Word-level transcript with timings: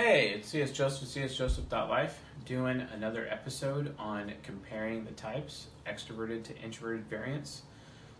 Hey, 0.00 0.28
it's 0.28 0.50
CS 0.50 0.70
Joseph, 0.70 1.08
csjoseph.life, 1.08 2.20
doing 2.44 2.86
another 2.94 3.26
episode 3.28 3.96
on 3.98 4.32
comparing 4.44 5.04
the 5.04 5.10
types, 5.10 5.66
extroverted 5.88 6.44
to 6.44 6.56
introverted 6.58 7.06
variants. 7.06 7.62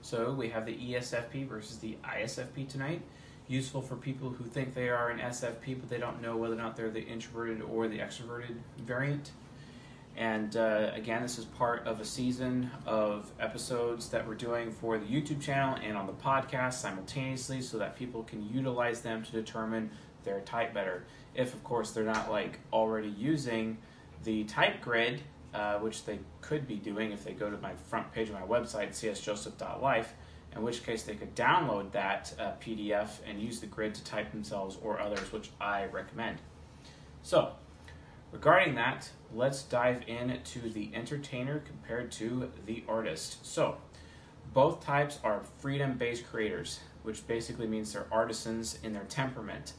So 0.02 0.32
we 0.32 0.48
have 0.48 0.66
the 0.66 0.74
ESFP 0.74 1.46
versus 1.46 1.78
the 1.78 1.96
ISFP 2.02 2.68
tonight. 2.68 3.02
Useful 3.46 3.80
for 3.80 3.94
people 3.94 4.28
who 4.28 4.42
think 4.42 4.74
they 4.74 4.88
are 4.88 5.10
an 5.10 5.20
SFP, 5.20 5.78
but 5.78 5.88
they 5.88 5.98
don't 5.98 6.20
know 6.20 6.36
whether 6.36 6.54
or 6.54 6.58
not 6.58 6.74
they're 6.74 6.90
the 6.90 7.06
introverted 7.06 7.62
or 7.62 7.86
the 7.86 7.98
extroverted 8.00 8.56
variant. 8.78 9.30
And 10.16 10.56
uh, 10.56 10.90
again, 10.94 11.22
this 11.22 11.38
is 11.38 11.44
part 11.44 11.86
of 11.86 12.00
a 12.00 12.04
season 12.04 12.72
of 12.86 13.30
episodes 13.38 14.08
that 14.08 14.26
we're 14.26 14.34
doing 14.34 14.72
for 14.72 14.98
the 14.98 15.06
YouTube 15.06 15.40
channel 15.40 15.78
and 15.80 15.96
on 15.96 16.08
the 16.08 16.12
podcast 16.12 16.74
simultaneously 16.74 17.62
so 17.62 17.78
that 17.78 17.94
people 17.94 18.24
can 18.24 18.42
utilize 18.52 19.00
them 19.00 19.22
to 19.22 19.30
determine 19.30 19.92
their 20.24 20.40
type 20.40 20.74
better. 20.74 21.04
If, 21.34 21.54
of 21.54 21.62
course, 21.64 21.92
they're 21.92 22.04
not 22.04 22.30
like 22.30 22.58
already 22.72 23.08
using 23.08 23.78
the 24.24 24.44
type 24.44 24.80
grid, 24.80 25.22
uh, 25.54 25.78
which 25.78 26.04
they 26.04 26.18
could 26.40 26.66
be 26.66 26.76
doing 26.76 27.12
if 27.12 27.24
they 27.24 27.32
go 27.32 27.50
to 27.50 27.58
my 27.58 27.74
front 27.74 28.12
page 28.12 28.28
of 28.28 28.34
my 28.34 28.42
website, 28.42 28.90
csjoseph.life, 28.90 30.14
in 30.54 30.62
which 30.62 30.84
case 30.84 31.02
they 31.02 31.14
could 31.14 31.34
download 31.34 31.92
that 31.92 32.34
uh, 32.38 32.52
PDF 32.60 33.08
and 33.26 33.40
use 33.40 33.60
the 33.60 33.66
grid 33.66 33.94
to 33.94 34.04
type 34.04 34.30
themselves 34.30 34.76
or 34.82 35.00
others, 35.00 35.32
which 35.32 35.50
I 35.60 35.86
recommend. 35.86 36.38
So, 37.22 37.52
regarding 38.32 38.74
that, 38.76 39.10
let's 39.34 39.62
dive 39.62 40.02
into 40.06 40.60
the 40.70 40.90
entertainer 40.94 41.60
compared 41.60 42.10
to 42.12 42.50
the 42.66 42.84
artist. 42.88 43.44
So, 43.46 43.76
both 44.52 44.84
types 44.84 45.18
are 45.22 45.42
freedom 45.58 45.98
based 45.98 46.28
creators, 46.28 46.80
which 47.02 47.26
basically 47.26 47.66
means 47.66 47.92
they're 47.92 48.06
artisans 48.10 48.78
in 48.82 48.92
their 48.92 49.04
temperament. 49.04 49.74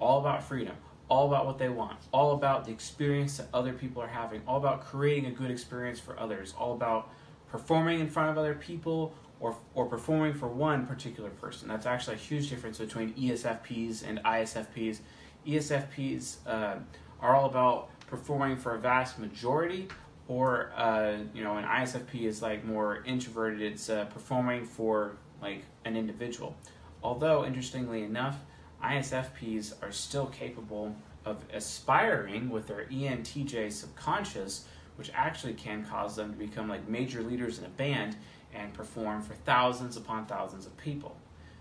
All 0.00 0.20
about 0.20 0.42
freedom, 0.42 0.76
all 1.08 1.26
about 1.28 1.46
what 1.46 1.58
they 1.58 1.68
want, 1.68 1.98
all 2.12 2.32
about 2.34 2.64
the 2.64 2.72
experience 2.72 3.36
that 3.36 3.48
other 3.54 3.72
people 3.72 4.02
are 4.02 4.08
having, 4.08 4.42
all 4.46 4.56
about 4.56 4.84
creating 4.84 5.26
a 5.26 5.30
good 5.30 5.50
experience 5.50 6.00
for 6.00 6.18
others, 6.18 6.54
all 6.58 6.72
about 6.72 7.10
performing 7.48 8.00
in 8.00 8.08
front 8.08 8.30
of 8.30 8.38
other 8.38 8.54
people 8.54 9.14
or, 9.40 9.56
or 9.74 9.86
performing 9.86 10.34
for 10.34 10.48
one 10.48 10.86
particular 10.86 11.30
person. 11.30 11.68
That's 11.68 11.86
actually 11.86 12.14
a 12.14 12.18
huge 12.18 12.48
difference 12.50 12.78
between 12.78 13.12
ESFPs 13.14 14.06
and 14.06 14.18
ISFPs. 14.24 15.00
ESFPs 15.46 16.36
uh, 16.46 16.76
are 17.20 17.36
all 17.36 17.46
about 17.46 17.90
performing 18.06 18.56
for 18.56 18.74
a 18.74 18.78
vast 18.78 19.18
majority, 19.18 19.88
or 20.28 20.72
uh, 20.76 21.18
you 21.34 21.44
know, 21.44 21.56
an 21.56 21.64
ISFP 21.64 22.22
is 22.22 22.40
like 22.42 22.64
more 22.64 23.02
introverted. 23.04 23.60
It's 23.60 23.90
uh, 23.90 24.06
performing 24.06 24.64
for 24.64 25.16
like 25.42 25.64
an 25.84 25.96
individual. 25.96 26.56
Although, 27.02 27.44
interestingly 27.44 28.02
enough, 28.02 28.38
ISFPs 28.84 29.74
are 29.82 29.92
still 29.92 30.26
capable 30.26 30.94
of 31.24 31.42
aspiring 31.52 32.50
with 32.50 32.66
their 32.66 32.84
ENTJ 32.86 33.72
subconscious, 33.72 34.66
which 34.96 35.10
actually 35.14 35.54
can 35.54 35.84
cause 35.84 36.16
them 36.16 36.32
to 36.32 36.38
become 36.38 36.68
like 36.68 36.88
major 36.88 37.22
leaders 37.22 37.58
in 37.58 37.64
a 37.64 37.70
band 37.70 38.16
and 38.54 38.72
perform 38.74 39.22
for 39.22 39.34
thousands 39.34 39.96
upon 39.96 40.26
thousands 40.26 40.66
of 40.66 40.76
people 40.76 41.16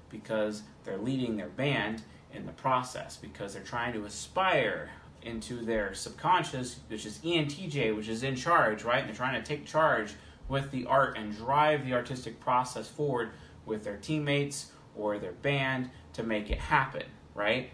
because 0.10 0.64
they're 0.84 0.98
leading 0.98 1.38
their 1.38 1.50
band 1.50 2.04
in 2.34 2.46
the 2.46 2.52
process 2.52 3.18
because 3.18 3.54
they're 3.54 3.64
trying 3.64 3.94
to 3.94 4.06
aspire 4.06 4.90
into 5.24 5.64
their 5.64 5.94
subconscious, 5.94 6.80
which 6.90 7.06
is 7.06 7.20
ENTJ, 7.20 7.96
which 7.96 8.10
is 8.10 8.24
in 8.24 8.36
charge, 8.36 8.84
right? 8.84 9.00
And 9.00 9.10
they're 9.10 9.16
trying 9.16 9.42
to 9.42 9.48
take 9.48 9.66
charge 9.66 10.14
with 10.50 10.70
the 10.72 10.86
art 10.86 11.18
and 11.18 11.36
drive 11.36 11.86
the 11.86 11.94
artistic 11.94 12.40
process 12.40 12.88
forward 12.88 13.32
with 13.66 13.84
their 13.84 13.98
teammates 13.98 14.72
or 14.96 15.18
their 15.18 15.32
band 15.32 15.90
to 16.14 16.24
make 16.24 16.50
it 16.50 16.60
happen, 16.60 17.04
right? 17.34 17.72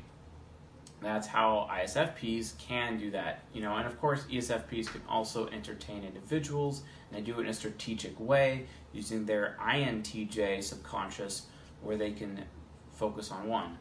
That's 1.01 1.27
how 1.27 1.69
ISFPs 1.71 2.57
can 2.57 2.97
do 2.97 3.11
that, 3.11 3.43
you 3.53 3.61
know, 3.61 3.75
and 3.75 3.87
of 3.87 3.99
course 4.01 4.25
ESFPs 4.29 4.87
can 4.87 5.01
also 5.07 5.47
entertain 5.47 6.03
individuals 6.03 6.83
and 7.09 7.17
they 7.17 7.25
do 7.25 7.39
it 7.39 7.43
in 7.43 7.47
a 7.47 7.53
strategic 7.53 8.19
way 8.19 8.65
using 8.91 9.25
their 9.25 9.57
INTJ 9.61 10.61
subconscious 10.63 11.43
where 11.81 11.95
they 11.95 12.11
can 12.11 12.43
focus 12.91 13.31
on 13.31 13.47
one. 13.47 13.77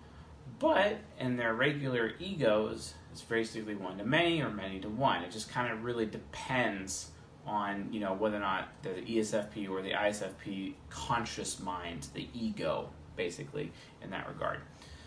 But 0.61 0.99
in 1.19 1.37
their 1.37 1.55
regular 1.55 2.13
egos, 2.19 2.95
it's 3.13 3.23
basically 3.23 3.75
one 3.75 3.99
to 3.99 4.05
many 4.05 4.41
or 4.43 4.51
many 4.51 4.79
to 4.81 4.89
one. 4.89 5.23
It 5.23 5.33
just 5.33 5.51
kind 5.51 5.73
of 5.73 5.85
really 5.85 6.07
depends 6.07 7.11
on 7.47 7.89
you 7.93 8.01
know 8.01 8.13
whether 8.13 8.37
or 8.37 8.41
not 8.41 8.69
the 8.83 8.91
ESFP 8.91 9.69
or 9.69 9.83
the 9.83 9.93
ISFP 9.93 10.75
conscious 10.91 11.59
mind, 11.61 12.09
the 12.15 12.29
ego, 12.35 12.91
basically 13.19 13.71
in 14.03 14.09
that 14.11 14.27
regard. 14.27 14.61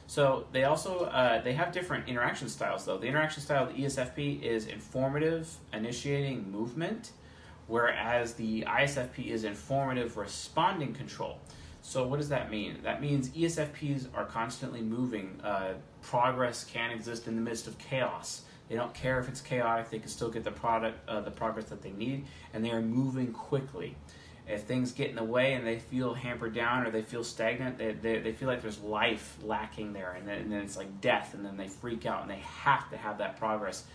So 0.06 0.46
they 0.52 0.66
also 0.66 1.06
uh, 1.06 1.42
they 1.42 1.54
have 1.54 1.72
different 1.72 2.10
interaction 2.10 2.50
styles 2.50 2.84
though. 2.84 2.98
The 2.98 3.08
interaction 3.08 3.42
style 3.42 3.64
of 3.64 3.74
the 3.74 3.84
ESFP 3.84 4.44
is 4.44 4.68
informative, 4.68 5.50
initiating 5.72 6.52
movement, 6.52 7.12
whereas 7.68 8.34
the 8.34 8.64
ISFP 8.64 9.28
is 9.28 9.46
informative, 9.46 10.18
responding 10.18 10.94
control. 10.94 11.40
So 11.82 12.06
what 12.06 12.18
does 12.18 12.28
that 12.28 12.52
mean? 12.52 12.80
That 12.84 13.02
means 13.02 13.30
ESFPs 13.30 14.08
are 14.14 14.26
constantly 14.26 14.82
moving. 14.82 15.40
Uh, 15.44 15.76
progress 16.02 16.66
can 16.66 16.92
exist 16.92 17.28
in 17.28 17.36
the 17.36 17.42
midst 17.42 17.66
of 17.68 17.78
chaos. 17.78 18.42
They 18.68 18.76
don't 18.76 18.94
care 18.94 19.18
if 19.20 19.30
it's 19.30 19.40
chaotic; 19.40 19.90
they 19.90 20.00
can 20.00 20.10
still 20.10 20.30
get 20.30 20.44
the 20.44 20.52
product, 20.52 21.08
uh, 21.10 21.22
the 21.22 21.32
progress 21.32 21.66
that 21.66 21.82
they 21.82 21.92
need, 21.92 22.26
and 22.54 22.64
they 22.66 22.72
are 22.72 22.82
moving 22.82 23.32
quickly. 23.32 23.96
If 24.48 24.64
things 24.64 24.92
get 24.92 25.10
in 25.10 25.16
the 25.16 25.24
way 25.24 25.54
and 25.54 25.66
they 25.66 25.80
feel 25.80 26.14
hampered 26.14 26.54
down 26.54 26.86
or 26.86 26.92
they 26.92 27.04
feel 27.04 27.24
stagnant, 27.24 27.78
they, 27.78 27.94
they, 27.94 28.20
they 28.20 28.32
feel 28.34 28.48
like 28.48 28.62
there's 28.62 28.80
life 28.80 29.38
lacking 29.44 29.94
there, 29.94 30.14
and 30.14 30.28
then, 30.28 30.40
and 30.40 30.52
then 30.52 30.62
it's 30.62 30.76
like 30.76 31.00
death, 31.00 31.34
and 31.34 31.46
then 31.46 31.58
they 31.58 31.68
freak 31.68 32.06
out 32.06 32.22
and 32.22 32.30
they 32.30 32.40
have 32.40 32.90
to 32.90 32.98
have 32.98 33.20
that 33.20 33.38
progress, 33.38 33.86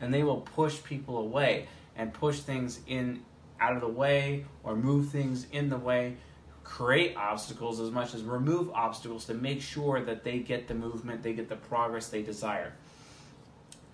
and 0.00 0.12
they 0.12 0.22
will 0.22 0.40
push 0.40 0.82
people 0.82 1.18
away 1.18 1.66
and 1.96 2.12
push 2.12 2.40
things 2.40 2.80
in 2.86 3.22
out 3.60 3.74
of 3.74 3.80
the 3.80 3.88
way 3.88 4.44
or 4.62 4.76
move 4.76 5.10
things 5.10 5.46
in 5.52 5.70
the 5.70 5.76
way 5.76 6.16
create 6.64 7.14
obstacles 7.16 7.78
as 7.78 7.90
much 7.90 8.14
as 8.14 8.22
remove 8.22 8.70
obstacles 8.70 9.26
to 9.26 9.34
make 9.34 9.60
sure 9.60 10.02
that 10.02 10.24
they 10.24 10.38
get 10.38 10.66
the 10.66 10.74
movement, 10.74 11.22
they 11.22 11.34
get 11.34 11.48
the 11.48 11.56
progress 11.56 12.08
they 12.08 12.22
desire. 12.22 12.72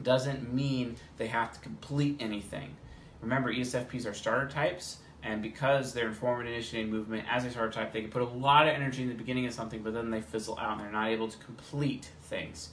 Doesn't 0.00 0.54
mean 0.54 0.96
they 1.18 1.26
have 1.26 1.52
to 1.52 1.60
complete 1.60 2.16
anything. 2.20 2.76
Remember, 3.20 3.52
ESFPs 3.52 4.06
are 4.08 4.14
starter 4.14 4.48
types, 4.48 4.98
and 5.22 5.42
because 5.42 5.92
they're 5.92 6.08
informative 6.08 6.52
initiating 6.52 6.90
movement 6.90 7.26
as 7.30 7.44
a 7.44 7.50
starter 7.50 7.72
type, 7.72 7.92
they 7.92 8.00
can 8.00 8.10
put 8.10 8.22
a 8.22 8.26
lot 8.26 8.66
of 8.66 8.74
energy 8.74 9.02
in 9.02 9.08
the 9.08 9.14
beginning 9.14 9.46
of 9.46 9.52
something, 9.52 9.82
but 9.82 9.92
then 9.92 10.10
they 10.10 10.20
fizzle 10.20 10.58
out 10.58 10.72
and 10.72 10.80
they're 10.80 10.92
not 10.92 11.08
able 11.08 11.28
to 11.28 11.38
complete 11.38 12.10
things. 12.22 12.70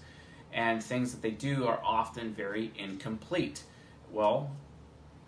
And 0.54 0.82
things 0.82 1.12
that 1.12 1.22
they 1.22 1.32
do 1.32 1.66
are 1.66 1.80
often 1.84 2.34
very 2.34 2.72
incomplete. 2.78 3.64
Well, 4.12 4.52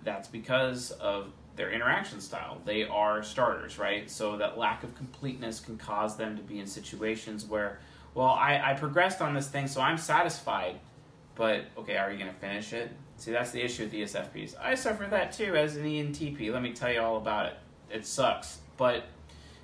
that's 0.04 0.30
because 0.30 0.92
of 0.92 1.34
their 1.58 1.72
interaction 1.72 2.22
style. 2.22 2.62
They 2.64 2.86
are 2.86 3.22
starters, 3.22 3.78
right? 3.78 4.10
So 4.10 4.38
that 4.38 4.58
lack 4.58 4.84
of 4.84 4.96
completeness 4.96 5.60
can 5.60 5.78
cause 5.78 6.16
them 6.16 6.38
to 6.38 6.42
be 6.42 6.60
in 6.60 6.68
situations 6.68 7.46
where, 7.46 7.80
well, 8.14 8.28
I, 8.30 8.72
I 8.72 8.74
progressed 8.76 9.22
on 9.22 9.34
this 9.34 9.50
thing, 9.50 9.68
so 9.68 9.82
I'm 9.82 9.98
satisfied. 9.98 10.80
But, 11.36 11.66
okay, 11.78 11.98
are 11.98 12.12
you 12.12 12.18
going 12.18 12.32
to 12.32 12.40
finish 12.40 12.72
it? 12.72 12.92
See, 13.20 13.32
that's 13.32 13.52
the 13.52 13.62
issue 13.62 13.84
with 13.84 13.92
ESFPs. 13.92 14.56
I 14.58 14.76
suffer 14.76 15.06
that 15.08 15.34
too 15.34 15.54
as 15.58 15.76
an 15.76 15.84
ENTP. 15.84 16.54
Let 16.54 16.62
me 16.62 16.72
tell 16.72 16.90
you 16.90 17.02
all 17.02 17.18
about 17.18 17.48
it. 17.48 17.58
It 17.92 18.06
sucks, 18.06 18.60
but 18.78 19.04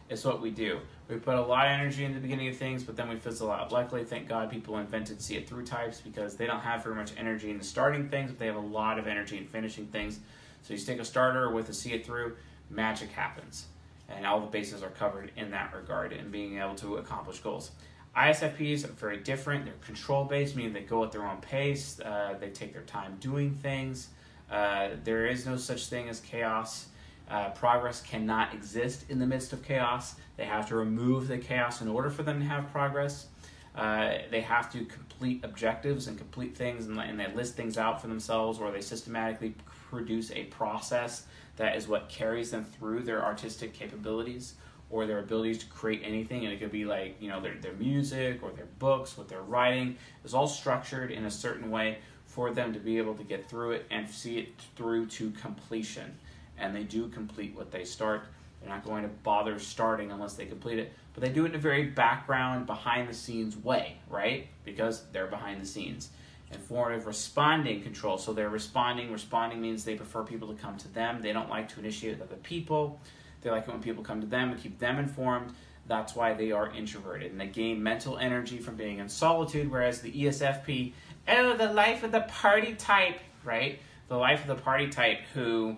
it's 0.09 0.25
what 0.25 0.41
we 0.41 0.51
do. 0.51 0.79
We 1.07 1.15
put 1.15 1.35
a 1.35 1.41
lot 1.41 1.67
of 1.67 1.71
energy 1.71 2.03
in 2.03 2.13
the 2.13 2.19
beginning 2.19 2.49
of 2.49 2.57
things, 2.57 2.83
but 2.83 2.97
then 2.97 3.07
we 3.07 3.15
fizzle 3.15 3.49
out. 3.49 3.71
Luckily, 3.71 4.03
thank 4.03 4.27
God 4.27 4.51
people 4.51 4.77
invented 4.77 5.21
see 5.21 5.37
it 5.37 5.47
through 5.47 5.65
types 5.65 6.01
because 6.01 6.35
they 6.35 6.45
don't 6.45 6.59
have 6.59 6.83
very 6.83 6.95
much 6.95 7.13
energy 7.17 7.49
in 7.49 7.57
the 7.57 7.63
starting 7.63 8.09
things, 8.09 8.31
but 8.31 8.39
they 8.39 8.47
have 8.47 8.57
a 8.57 8.59
lot 8.59 8.99
of 8.99 9.07
energy 9.07 9.37
in 9.37 9.45
finishing 9.45 9.87
things. 9.87 10.19
So 10.63 10.73
you 10.73 10.77
stick 10.77 10.99
a 10.99 11.05
starter 11.05 11.49
with 11.49 11.69
a 11.69 11.73
see 11.73 11.93
it 11.93 12.05
through, 12.05 12.35
magic 12.69 13.09
happens. 13.11 13.67
And 14.09 14.25
all 14.25 14.41
the 14.41 14.47
bases 14.47 14.83
are 14.83 14.89
covered 14.89 15.31
in 15.37 15.51
that 15.51 15.73
regard 15.73 16.11
and 16.11 16.29
being 16.29 16.59
able 16.59 16.75
to 16.75 16.97
accomplish 16.97 17.39
goals. 17.39 17.71
ISFPs 18.15 18.85
are 18.85 18.93
very 18.93 19.17
different. 19.17 19.65
They're 19.65 19.73
control 19.85 20.25
based, 20.25 20.55
meaning 20.55 20.73
they 20.73 20.81
go 20.81 21.03
at 21.03 21.11
their 21.11 21.27
own 21.27 21.37
pace, 21.37 21.99
uh, 21.99 22.35
they 22.39 22.49
take 22.49 22.73
their 22.73 22.83
time 22.83 23.17
doing 23.19 23.51
things. 23.51 24.09
Uh, 24.49 24.89
there 25.03 25.25
is 25.25 25.45
no 25.45 25.57
such 25.57 25.87
thing 25.87 26.07
as 26.07 26.21
chaos. 26.21 26.87
Uh, 27.29 27.49
progress 27.49 28.01
cannot 28.01 28.53
exist 28.53 29.05
in 29.09 29.19
the 29.19 29.25
midst 29.25 29.51
of 29.51 29.63
chaos. 29.63 30.15
They 30.37 30.45
have 30.45 30.67
to 30.69 30.75
remove 30.75 31.27
the 31.27 31.37
chaos 31.37 31.81
in 31.81 31.87
order 31.87 32.09
for 32.09 32.23
them 32.23 32.39
to 32.39 32.45
have 32.45 32.71
progress. 32.71 33.27
Uh, 33.75 34.19
they 34.31 34.41
have 34.41 34.71
to 34.71 34.85
complete 34.85 35.43
objectives 35.43 36.07
and 36.07 36.17
complete 36.17 36.55
things, 36.55 36.85
and, 36.85 36.97
and 36.97 37.19
they 37.19 37.27
list 37.33 37.55
things 37.55 37.77
out 37.77 37.99
for 37.99 38.07
themselves, 38.07 38.59
or 38.59 38.71
they 38.71 38.79
systematically 38.79 39.55
produce 39.89 40.31
a 40.31 40.45
process 40.45 41.25
that 41.57 41.75
is 41.75 41.87
what 41.87 42.07
carries 42.07 42.51
them 42.51 42.63
through 42.63 43.01
their 43.01 43.23
artistic 43.23 43.73
capabilities 43.73 44.53
or 44.89 45.05
their 45.05 45.19
abilities 45.19 45.57
to 45.59 45.65
create 45.67 46.01
anything 46.03 46.45
and 46.45 46.53
it 46.53 46.59
could 46.59 46.71
be 46.71 46.85
like 46.85 47.15
you 47.19 47.29
know 47.29 47.41
their, 47.41 47.55
their 47.55 47.73
music 47.73 48.41
or 48.43 48.51
their 48.51 48.67
books 48.79 49.17
what 49.17 49.27
they're 49.27 49.41
writing 49.41 49.95
is 50.23 50.33
all 50.33 50.47
structured 50.47 51.11
in 51.11 51.25
a 51.25 51.31
certain 51.31 51.69
way 51.69 51.97
for 52.25 52.51
them 52.51 52.73
to 52.73 52.79
be 52.79 52.97
able 52.97 53.13
to 53.13 53.23
get 53.23 53.49
through 53.49 53.71
it 53.71 53.85
and 53.89 54.09
see 54.09 54.37
it 54.37 54.49
through 54.75 55.05
to 55.05 55.31
completion 55.31 56.17
and 56.57 56.75
they 56.75 56.83
do 56.83 57.07
complete 57.07 57.55
what 57.55 57.71
they 57.71 57.83
start 57.83 58.23
they're 58.61 58.69
not 58.69 58.85
going 58.85 59.03
to 59.03 59.09
bother 59.23 59.59
starting 59.59 60.11
unless 60.11 60.33
they 60.33 60.45
complete 60.45 60.79
it 60.79 60.93
but 61.13 61.23
they 61.23 61.29
do 61.29 61.45
it 61.45 61.49
in 61.49 61.55
a 61.55 61.59
very 61.59 61.85
background 61.85 62.65
behind 62.65 63.09
the 63.09 63.13
scenes 63.13 63.57
way 63.57 63.97
right 64.09 64.47
because 64.63 65.05
they're 65.11 65.27
behind 65.27 65.61
the 65.61 65.65
scenes 65.65 66.09
Informative 66.51 67.07
responding 67.07 67.81
control. 67.81 68.17
So 68.17 68.33
they're 68.33 68.49
responding. 68.49 69.11
Responding 69.11 69.61
means 69.61 69.83
they 69.83 69.95
prefer 69.95 70.23
people 70.23 70.53
to 70.53 70.61
come 70.61 70.77
to 70.77 70.87
them. 70.89 71.21
They 71.21 71.33
don't 71.33 71.49
like 71.49 71.69
to 71.69 71.79
initiate 71.79 72.21
other 72.21 72.35
people. 72.37 73.01
They 73.41 73.49
like 73.49 73.67
it 73.67 73.71
when 73.71 73.81
people 73.81 74.03
come 74.03 74.21
to 74.21 74.27
them 74.27 74.51
and 74.51 74.61
keep 74.61 74.79
them 74.79 74.97
informed. 74.97 75.53
That's 75.87 76.15
why 76.15 76.33
they 76.33 76.51
are 76.51 76.71
introverted. 76.71 77.31
And 77.31 77.39
they 77.39 77.47
gain 77.47 77.81
mental 77.81 78.17
energy 78.17 78.57
from 78.57 78.75
being 78.75 78.99
in 78.99 79.07
solitude, 79.07 79.69
whereas 79.69 80.01
the 80.01 80.11
ESFP, 80.11 80.93
oh, 81.27 81.55
the 81.55 81.71
life 81.71 82.03
of 82.03 82.11
the 82.11 82.21
party 82.21 82.73
type, 82.73 83.19
right? 83.43 83.79
The 84.07 84.17
life 84.17 84.41
of 84.41 84.47
the 84.47 84.61
party 84.61 84.89
type 84.89 85.19
who, 85.33 85.77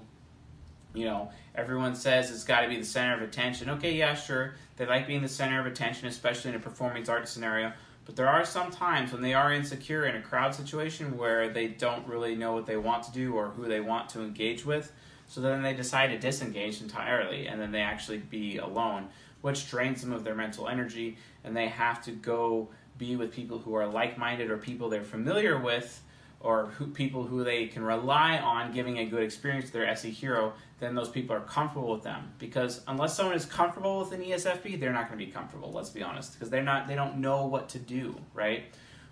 you 0.94 1.06
know, 1.06 1.32
everyone 1.56 1.96
says 1.96 2.32
it's 2.32 2.46
got 2.46 2.62
to 2.62 2.70
be 2.70 2.78
the 2.78 2.86
center 2.86 3.16
of 3.16 3.22
attention. 3.22 3.70
Okay, 3.72 3.96
yeah, 3.96 4.14
sure. 4.14 4.56
They 4.78 4.86
like 4.86 5.08
being 5.08 5.22
the 5.22 5.28
center 5.28 5.60
of 5.60 5.66
attention, 5.66 6.08
especially 6.08 6.52
in 6.52 6.56
a 6.56 6.60
performance 6.60 7.10
art 7.10 7.28
scenario. 7.28 7.74
But 8.06 8.16
there 8.16 8.30
are 8.30 8.46
some 8.46 8.72
times 8.72 9.12
when 9.12 9.22
they 9.22 9.34
are 9.34 9.52
insecure 9.52 10.06
in 10.06 10.16
a 10.16 10.22
crowd 10.22 10.56
situation 10.56 11.18
where 11.18 11.50
they 11.50 11.68
don't 11.68 12.08
really 12.08 12.36
know 12.36 12.54
what 12.54 12.66
they 12.66 12.78
want 12.78 13.04
to 13.04 13.12
do 13.12 13.34
or 13.34 13.50
who 13.50 13.66
they 13.66 13.82
want 13.82 14.08
to 14.10 14.22
engage 14.22 14.66
with. 14.66 14.94
So 15.28 15.42
then 15.42 15.62
they 15.62 15.74
decide 15.74 16.08
to 16.08 16.18
disengage 16.18 16.82
entirely 16.82 17.48
and 17.48 17.60
then 17.60 17.72
they 17.72 17.82
actually 17.82 18.18
be 18.18 18.58
alone, 18.58 19.10
which 19.42 19.70
drains 19.70 20.02
them 20.02 20.14
of 20.14 20.24
their 20.24 20.36
mental 20.36 20.68
energy 20.68 21.18
and 21.44 21.56
they 21.56 21.68
have 21.68 22.04
to 22.06 22.12
go 22.12 22.70
be 22.98 23.16
with 23.16 23.32
people 23.32 23.60
who 23.60 23.76
are 23.76 23.86
like 23.86 24.18
minded 24.18 24.50
or 24.50 24.58
people 24.58 24.90
they're 24.90 25.04
familiar 25.04 25.58
with 25.58 26.02
or 26.40 26.68
who, 26.78 26.88
people 26.88 27.24
who 27.24 27.44
they 27.44 27.66
can 27.68 27.84
rely 27.84 28.38
on 28.38 28.72
giving 28.72 29.00
a 29.00 29.06
good 29.06 29.24
experience 29.24 29.68
to 29.68 29.74
their 29.74 29.88
SE 29.90 30.10
hero, 30.10 30.54
then 30.80 30.94
those 30.94 31.10
people 31.10 31.36
are 31.36 31.42
comfortable 31.42 31.92
with 31.92 32.04
them. 32.04 32.32
Because 32.38 32.82
unless 32.88 33.16
someone 33.16 33.36
is 33.36 33.46
comfortable 33.46 34.00
with 34.00 34.12
an 34.12 34.22
ESFP, 34.22 34.80
they're 34.80 34.94
not 34.94 35.08
going 35.08 35.20
to 35.20 35.26
be 35.26 35.32
comfortable. 35.32 35.72
Let's 35.72 35.90
be 35.90 36.04
honest, 36.04 36.34
because 36.34 36.50
they're 36.50 36.64
not, 36.64 36.88
they 36.88 36.96
don't 36.96 37.18
know 37.18 37.48
what 37.48 37.70
to 37.70 37.80
do, 37.80 38.16
right? 38.34 38.66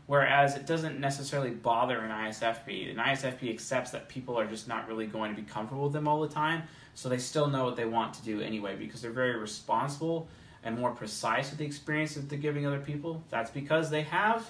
Whereas 0.07 0.56
it 0.56 0.68
doesn't 0.68 1.00
necessarily 1.00 1.50
bother 1.50 2.00
an 2.00 2.12
ISFP. 2.12 2.92
An 2.92 2.98
ISFP 2.98 3.50
accepts 3.50 3.92
that 3.92 4.07
people 4.07 4.40
are 4.40 4.46
just 4.46 4.68
not 4.68 4.88
really 4.88 5.07
going 5.07 5.34
to 5.34 5.42
be 5.42 5.48
comfortable 5.48 5.86
with 5.86 5.94
them 5.94 6.07
all 6.07 6.22
the 6.22 6.28
time, 6.28 6.63
so 6.94 7.10
they 7.10 7.18
still 7.18 7.48
know 7.48 7.66
what 7.66 7.75
they 7.75 7.86
want 7.86 8.13
to 8.13 8.24
do 8.24 8.40
anyway 8.40 8.75
because 8.75 9.02
they're 9.02 9.12
very 9.12 9.38
responsible 9.38 10.28
and 10.63 10.78
more 10.78 10.92
precise 10.92 11.50
with 11.50 11.60
the 11.60 11.66
experience 11.66 12.16
that 12.16 12.30
they're 12.30 12.38
giving 12.38 12.66
other 12.66 12.80
people. 12.80 13.24
That's 13.30 13.50
because 13.50 13.90
they 13.90 14.04
have 14.04 14.50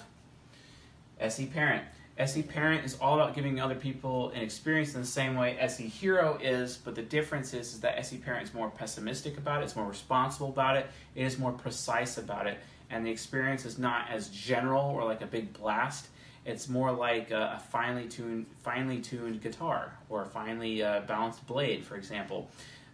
SE 1.20 1.46
parent. 1.46 1.84
SE 2.18 2.42
Parent 2.42 2.84
is 2.84 2.96
all 2.98 3.20
about 3.20 3.34
giving 3.34 3.60
other 3.60 3.74
people 3.74 4.30
an 4.30 4.40
experience 4.40 4.94
in 4.94 5.02
the 5.02 5.06
same 5.06 5.34
way 5.34 5.58
SE 5.58 5.86
Hero 5.86 6.38
is, 6.42 6.78
but 6.78 6.94
the 6.94 7.02
difference 7.02 7.52
is, 7.52 7.74
is 7.74 7.80
that 7.80 7.98
SE 7.98 8.16
Parent 8.16 8.48
is 8.48 8.54
more 8.54 8.70
pessimistic 8.70 9.36
about 9.36 9.60
it, 9.60 9.64
it's 9.64 9.76
more 9.76 9.86
responsible 9.86 10.48
about 10.48 10.76
it, 10.76 10.86
it 11.14 11.24
is 11.24 11.38
more 11.38 11.52
precise 11.52 12.16
about 12.16 12.46
it, 12.46 12.58
and 12.90 13.06
the 13.06 13.10
experience 13.10 13.64
is 13.64 13.78
not 13.78 14.10
as 14.10 14.28
general 14.28 14.84
or 14.84 15.04
like 15.04 15.22
a 15.22 15.26
big 15.26 15.52
blast. 15.52 16.08
It's 16.44 16.68
more 16.68 16.92
like 16.92 17.30
a, 17.32 17.56
a 17.56 17.62
finely 17.70 18.08
tuned, 18.08 18.46
finely 18.62 19.00
tuned 19.00 19.42
guitar 19.42 19.98
or 20.08 20.22
a 20.22 20.26
finely 20.26 20.82
uh, 20.82 21.00
balanced 21.00 21.46
blade, 21.46 21.84
for 21.84 21.96
example, 21.96 22.48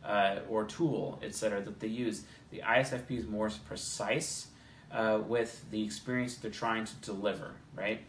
uh, 0.04 0.36
or 0.48 0.64
tool, 0.64 1.20
etc. 1.22 1.60
That 1.60 1.78
they 1.80 1.88
use. 1.88 2.24
The 2.50 2.60
ISFP 2.60 3.18
is 3.18 3.26
more 3.26 3.50
precise 3.66 4.48
uh, 4.90 5.20
with 5.26 5.64
the 5.70 5.82
experience 5.84 6.34
that 6.34 6.42
they're 6.42 6.50
trying 6.50 6.84
to 6.84 6.94
deliver, 6.96 7.52
right? 7.74 8.00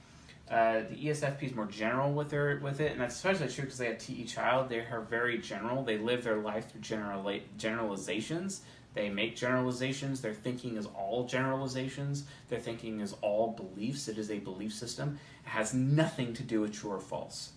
Uh, 0.50 0.82
the 0.90 1.08
ESFP 1.08 1.44
is 1.44 1.56
more 1.56 1.66
general 1.66 2.12
with 2.12 2.30
their 2.30 2.60
with 2.62 2.80
it, 2.80 2.92
and 2.92 3.02
that's 3.02 3.16
especially 3.16 3.48
true 3.48 3.64
because 3.64 3.78
they 3.78 3.88
have 3.88 3.98
TE 3.98 4.26
child. 4.26 4.70
They 4.70 4.80
are 4.80 5.06
very 5.10 5.38
general. 5.40 5.84
They 5.84 5.98
live 5.98 6.24
their 6.24 6.38
life 6.38 6.70
through 6.70 6.82
general 6.82 7.40
generalizations. 7.58 8.62
They 8.94 9.10
make 9.10 9.36
generalizations. 9.36 10.22
Their 10.22 10.34
thinking 10.34 10.78
is 10.78 10.88
all 10.96 11.26
generalizations. 11.26 12.26
Their 12.50 12.60
thinking 12.60 13.00
is 13.00 13.16
all 13.22 13.52
beliefs. 13.52 14.08
It 14.08 14.18
is 14.18 14.30
a 14.30 14.40
belief 14.40 14.74
system. 14.74 15.20
It 15.46 15.50
has 15.50 15.74
nothing 15.74 16.34
to 16.36 16.44
do 16.44 16.62
with 16.62 16.74
true 16.74 16.92
or 16.92 17.00
false. 17.00 17.54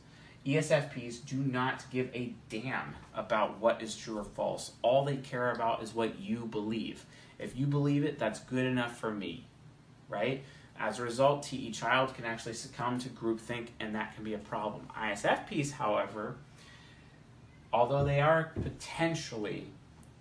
ESFPs 0.47 1.27
do 1.27 1.37
not 1.37 1.85
give 1.91 2.09
a 2.15 2.33
damn 2.49 2.95
about 3.15 3.59
what 3.59 3.83
is 3.83 3.97
true 3.97 4.19
or 4.19 4.25
false. 4.25 4.73
All 4.81 5.05
they 5.05 5.17
care 5.17 5.51
about 5.51 5.83
is 5.83 5.93
what 5.93 6.21
you 6.21 6.47
believe. 6.47 7.05
If 7.39 7.57
you 7.57 7.67
believe 7.67 8.05
it, 8.05 8.19
that's 8.19 8.41
good 8.41 8.65
enough 8.65 8.97
for 8.97 9.11
me, 9.11 9.45
right? 10.09 10.45
As 10.79 10.99
a 10.99 11.03
result, 11.03 11.43
TE 11.43 11.71
child 11.73 12.15
can 12.15 12.25
actually 12.25 12.55
succumb 12.55 12.99
to 13.01 13.09
groupthink, 13.09 13.69
and 13.81 13.95
that 13.95 14.15
can 14.15 14.25
be 14.25 14.35
a 14.35 14.39
problem. 14.39 14.89
ISFPs, 14.97 15.73
however, 15.73 16.37
although 17.73 18.05
they 18.05 18.21
are 18.21 18.53
potentially 18.63 19.67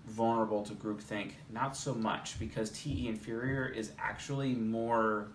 vulnerable 0.07 0.63
to 0.63 0.74
groupthink, 0.74 1.31
not 1.50 1.75
so 1.75 1.94
much 1.94 2.40
because 2.40 2.69
TE 2.72 3.07
inferior 3.07 3.68
is 3.68 3.92
actually 4.00 4.54
more 4.54 5.28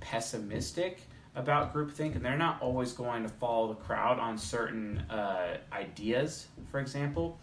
pessimistic 0.00 1.02
about 1.34 1.74
groupthink, 1.74 2.14
and 2.14 2.24
they're 2.24 2.38
not 2.38 2.60
always 2.62 2.92
going 2.92 3.22
to 3.22 3.28
follow 3.28 3.68
the 3.68 3.74
crowd 3.74 4.18
on 4.18 4.38
certain 4.38 4.98
uh, 5.10 5.58
ideas, 5.72 6.48
for 6.70 6.80
example. 6.80 7.38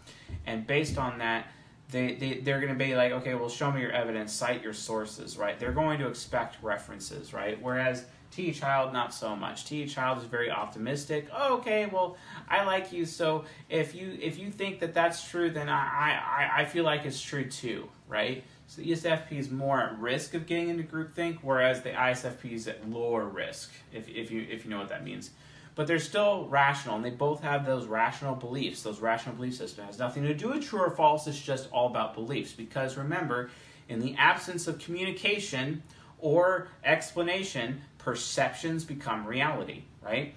And 0.46 0.66
based 0.66 0.98
on 0.98 1.18
that, 1.18 1.46
they, 1.94 2.14
they, 2.14 2.34
they're 2.40 2.60
going 2.60 2.76
to 2.76 2.84
be 2.84 2.96
like, 2.96 3.12
okay, 3.12 3.34
well, 3.34 3.48
show 3.48 3.70
me 3.70 3.80
your 3.80 3.92
evidence, 3.92 4.32
cite 4.32 4.62
your 4.62 4.72
sources, 4.72 5.38
right? 5.38 5.58
They're 5.58 5.72
going 5.72 6.00
to 6.00 6.08
expect 6.08 6.60
references, 6.60 7.32
right? 7.32 7.56
Whereas 7.62 8.04
T 8.32 8.50
Child, 8.50 8.92
not 8.92 9.14
so 9.14 9.36
much. 9.36 9.64
T 9.64 9.86
Child 9.86 10.18
is 10.18 10.24
very 10.24 10.50
optimistic. 10.50 11.28
Oh, 11.32 11.58
okay, 11.58 11.86
well, 11.86 12.16
I 12.48 12.64
like 12.64 12.92
you, 12.92 13.06
so 13.06 13.44
if 13.70 13.94
you 13.94 14.18
if 14.20 14.38
you 14.38 14.50
think 14.50 14.80
that 14.80 14.92
that's 14.92 15.28
true, 15.28 15.50
then 15.50 15.68
I, 15.68 16.18
I, 16.18 16.50
I 16.62 16.64
feel 16.64 16.82
like 16.82 17.04
it's 17.04 17.22
true 17.22 17.48
too, 17.48 17.88
right? 18.08 18.42
So 18.66 18.82
the 18.82 18.90
ESFP 18.90 19.32
is 19.32 19.50
more 19.50 19.80
at 19.80 19.96
risk 19.98 20.34
of 20.34 20.46
getting 20.46 20.70
into 20.70 20.82
groupthink, 20.82 21.38
whereas 21.42 21.82
the 21.82 21.90
ISFP 21.90 22.52
is 22.52 22.66
at 22.66 22.90
lower 22.90 23.24
risk, 23.24 23.72
if, 23.92 24.08
if 24.08 24.32
you 24.32 24.44
if 24.50 24.64
you 24.64 24.70
know 24.70 24.78
what 24.78 24.88
that 24.88 25.04
means 25.04 25.30
but 25.74 25.86
they're 25.86 25.98
still 25.98 26.46
rational, 26.48 26.96
and 26.96 27.04
they 27.04 27.10
both 27.10 27.42
have 27.42 27.66
those 27.66 27.86
rational 27.86 28.34
beliefs, 28.34 28.82
those 28.82 29.00
rational 29.00 29.34
belief 29.34 29.54
systems. 29.54 29.78
It 29.78 29.86
has 29.86 29.98
nothing 29.98 30.22
to 30.24 30.34
do 30.34 30.50
with 30.50 30.64
true 30.64 30.80
or 30.80 30.90
false, 30.90 31.26
it's 31.26 31.40
just 31.40 31.68
all 31.72 31.88
about 31.88 32.14
beliefs. 32.14 32.52
Because 32.52 32.96
remember, 32.96 33.50
in 33.88 34.00
the 34.00 34.14
absence 34.16 34.68
of 34.68 34.78
communication 34.78 35.82
or 36.18 36.68
explanation, 36.84 37.80
perceptions 37.98 38.84
become 38.84 39.26
reality, 39.26 39.82
right? 40.00 40.34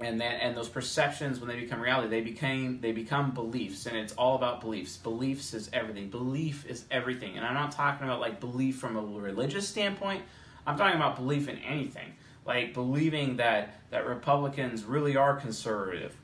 And 0.00 0.18
then 0.18 0.32
and 0.40 0.56
those 0.56 0.70
perceptions 0.70 1.40
when 1.40 1.48
they 1.48 1.60
become 1.60 1.78
reality, 1.78 2.08
they 2.08 2.22
became 2.22 2.80
they 2.80 2.92
become 2.92 3.32
beliefs, 3.32 3.84
and 3.84 3.94
it's 3.94 4.14
all 4.14 4.36
about 4.36 4.62
beliefs. 4.62 4.96
Beliefs 4.96 5.52
is 5.52 5.68
everything. 5.74 6.08
Belief 6.08 6.64
is 6.64 6.86
everything. 6.90 7.36
And 7.36 7.44
I'm 7.44 7.52
not 7.52 7.72
talking 7.72 8.06
about 8.06 8.20
like 8.20 8.40
belief 8.40 8.78
from 8.78 8.96
a 8.96 9.02
religious 9.02 9.68
standpoint. 9.68 10.22
I'm 10.66 10.78
talking 10.78 10.96
about 10.96 11.16
belief 11.16 11.48
in 11.48 11.58
anything 11.58 12.14
like 12.46 12.74
believing 12.74 13.36
that 13.36 13.74
that 13.90 14.06
Republicans 14.06 14.84
really 14.84 15.16
are 15.16 15.36
conservative. 15.36 16.16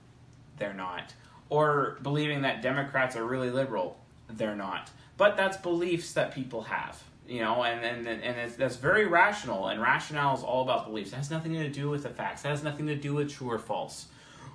They're 0.59 0.75
not. 0.75 1.15
Or 1.49 1.99
believing 2.03 2.43
that 2.43 2.63
Democrats 2.63 3.17
are 3.17 3.25
really 3.25 3.51
liberal. 3.51 3.99
They're 4.29 4.57
not. 4.57 4.91
But 5.17 5.37
that's 5.37 5.57
beliefs 5.57 6.13
that 6.13 6.35
people 6.35 6.63
have, 6.63 7.03
you 7.27 7.41
know, 7.41 7.65
and 7.65 7.85
and 7.85 8.07
and 8.07 8.53
that's 8.53 8.77
very 8.77 9.07
rational. 9.07 9.69
And 9.69 9.81
rationale 9.81 10.37
is 10.37 10.43
all 10.43 10.63
about 10.63 10.87
beliefs. 10.87 11.13
It 11.13 11.17
has 11.17 11.31
nothing 11.31 11.53
to 11.53 11.69
do 11.69 11.89
with 11.89 12.03
the 12.03 12.11
facts. 12.11 12.45
It 12.45 12.49
has 12.49 12.63
nothing 12.63 12.87
to 12.87 12.97
do 12.97 13.15
with 13.15 13.31
true 13.31 13.51
or 13.51 13.59
false. 13.59 14.07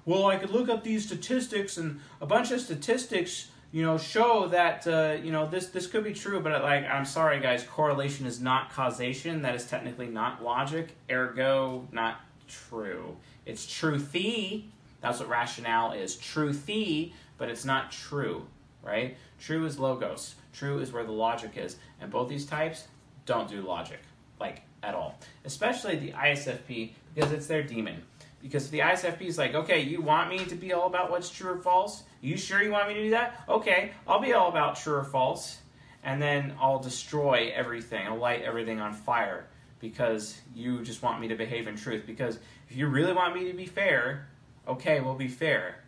Well, 0.06 0.26
I 0.28 0.38
could 0.38 0.50
look 0.50 0.68
up 0.68 0.84
these 0.84 1.06
statistics, 1.06 1.78
and 1.78 2.00
a 2.20 2.26
bunch 2.26 2.52
of 2.52 2.60
statistics 2.60 3.51
you 3.72 3.84
know, 3.84 3.98
show 3.98 4.48
that 4.50 4.86
uh, 4.86 5.18
you 5.24 5.32
know 5.32 5.48
this 5.48 5.68
this 5.68 5.88
could 5.88 6.04
be 6.04 6.14
true, 6.14 6.42
but 6.42 6.62
like 6.62 6.86
I'm 6.86 7.06
sorry, 7.06 7.40
guys, 7.40 7.64
correlation 7.64 8.26
is 8.26 8.42
not 8.42 8.72
causation. 8.72 9.42
That 9.42 9.56
is 9.56 9.66
technically 9.66 10.08
not 10.08 10.44
logic. 10.44 10.96
Ergo, 11.10 11.88
not 11.92 12.22
true. 12.48 13.16
It's 13.46 13.66
truthy. 13.66 14.66
That's 15.00 15.20
what 15.20 15.30
rationale 15.30 15.94
is. 15.94 16.18
Truthy, 16.18 17.14
but 17.38 17.50
it's 17.50 17.66
not 17.66 17.92
true, 17.92 18.46
right? 18.84 19.18
True 19.40 19.66
is 19.66 19.80
logos. 19.80 20.36
True 20.54 20.80
is 20.80 20.92
where 20.92 21.06
the 21.06 21.12
logic 21.12 21.52
is, 21.56 21.78
and 22.02 22.12
both 22.12 22.28
these 22.28 22.46
types 22.46 22.88
don't 23.26 23.50
do 23.50 23.62
logic 23.62 24.00
like 24.40 24.64
at 24.84 24.94
all. 24.94 25.16
Especially 25.46 25.96
the 25.96 26.12
ISFP 26.12 26.92
because 27.16 27.32
it's 27.32 27.48
their 27.48 27.64
demon. 27.64 28.04
Because 28.42 28.70
the 28.70 28.80
ISFP 28.80 29.22
is 29.22 29.38
like, 29.38 29.54
okay, 29.54 29.82
you 29.82 30.02
want 30.02 30.30
me 30.30 30.40
to 30.46 30.56
be 30.56 30.74
all 30.74 30.88
about 30.88 31.12
what's 31.12 31.30
true 31.30 31.52
or 31.52 31.58
false? 31.58 32.04
You 32.22 32.38
sure 32.38 32.62
you 32.62 32.72
want 32.72 32.88
me 32.88 32.94
to 32.94 33.04
do 33.04 33.10
that? 33.10 33.44
Okay, 33.50 33.92
I'll 34.08 34.22
be 34.22 34.34
all 34.34 34.50
about 34.50 34.76
true 34.76 34.94
or 34.94 35.04
false. 35.04 35.58
And 36.04 36.22
then 36.22 36.56
I'll 36.60 36.80
destroy 36.80 37.52
everything. 37.54 38.08
I'll 38.08 38.18
light 38.18 38.44
everything 38.44 38.80
on 38.80 38.94
fire 38.94 39.48
because 39.80 40.40
you 40.56 40.84
just 40.84 41.02
want 41.02 41.20
me 41.20 41.28
to 41.28 41.36
behave 41.36 41.68
in 41.68 41.76
truth. 41.76 42.04
Because 42.06 42.40
if 42.70 42.76
you 42.76 42.88
really 42.88 43.14
want 43.14 43.36
me 43.36 43.52
to 43.52 43.54
be 43.54 43.66
fair, 43.66 44.28
okay, 44.68 45.00
we'll 45.00 45.16
be 45.16 45.28
fair. 45.28 45.84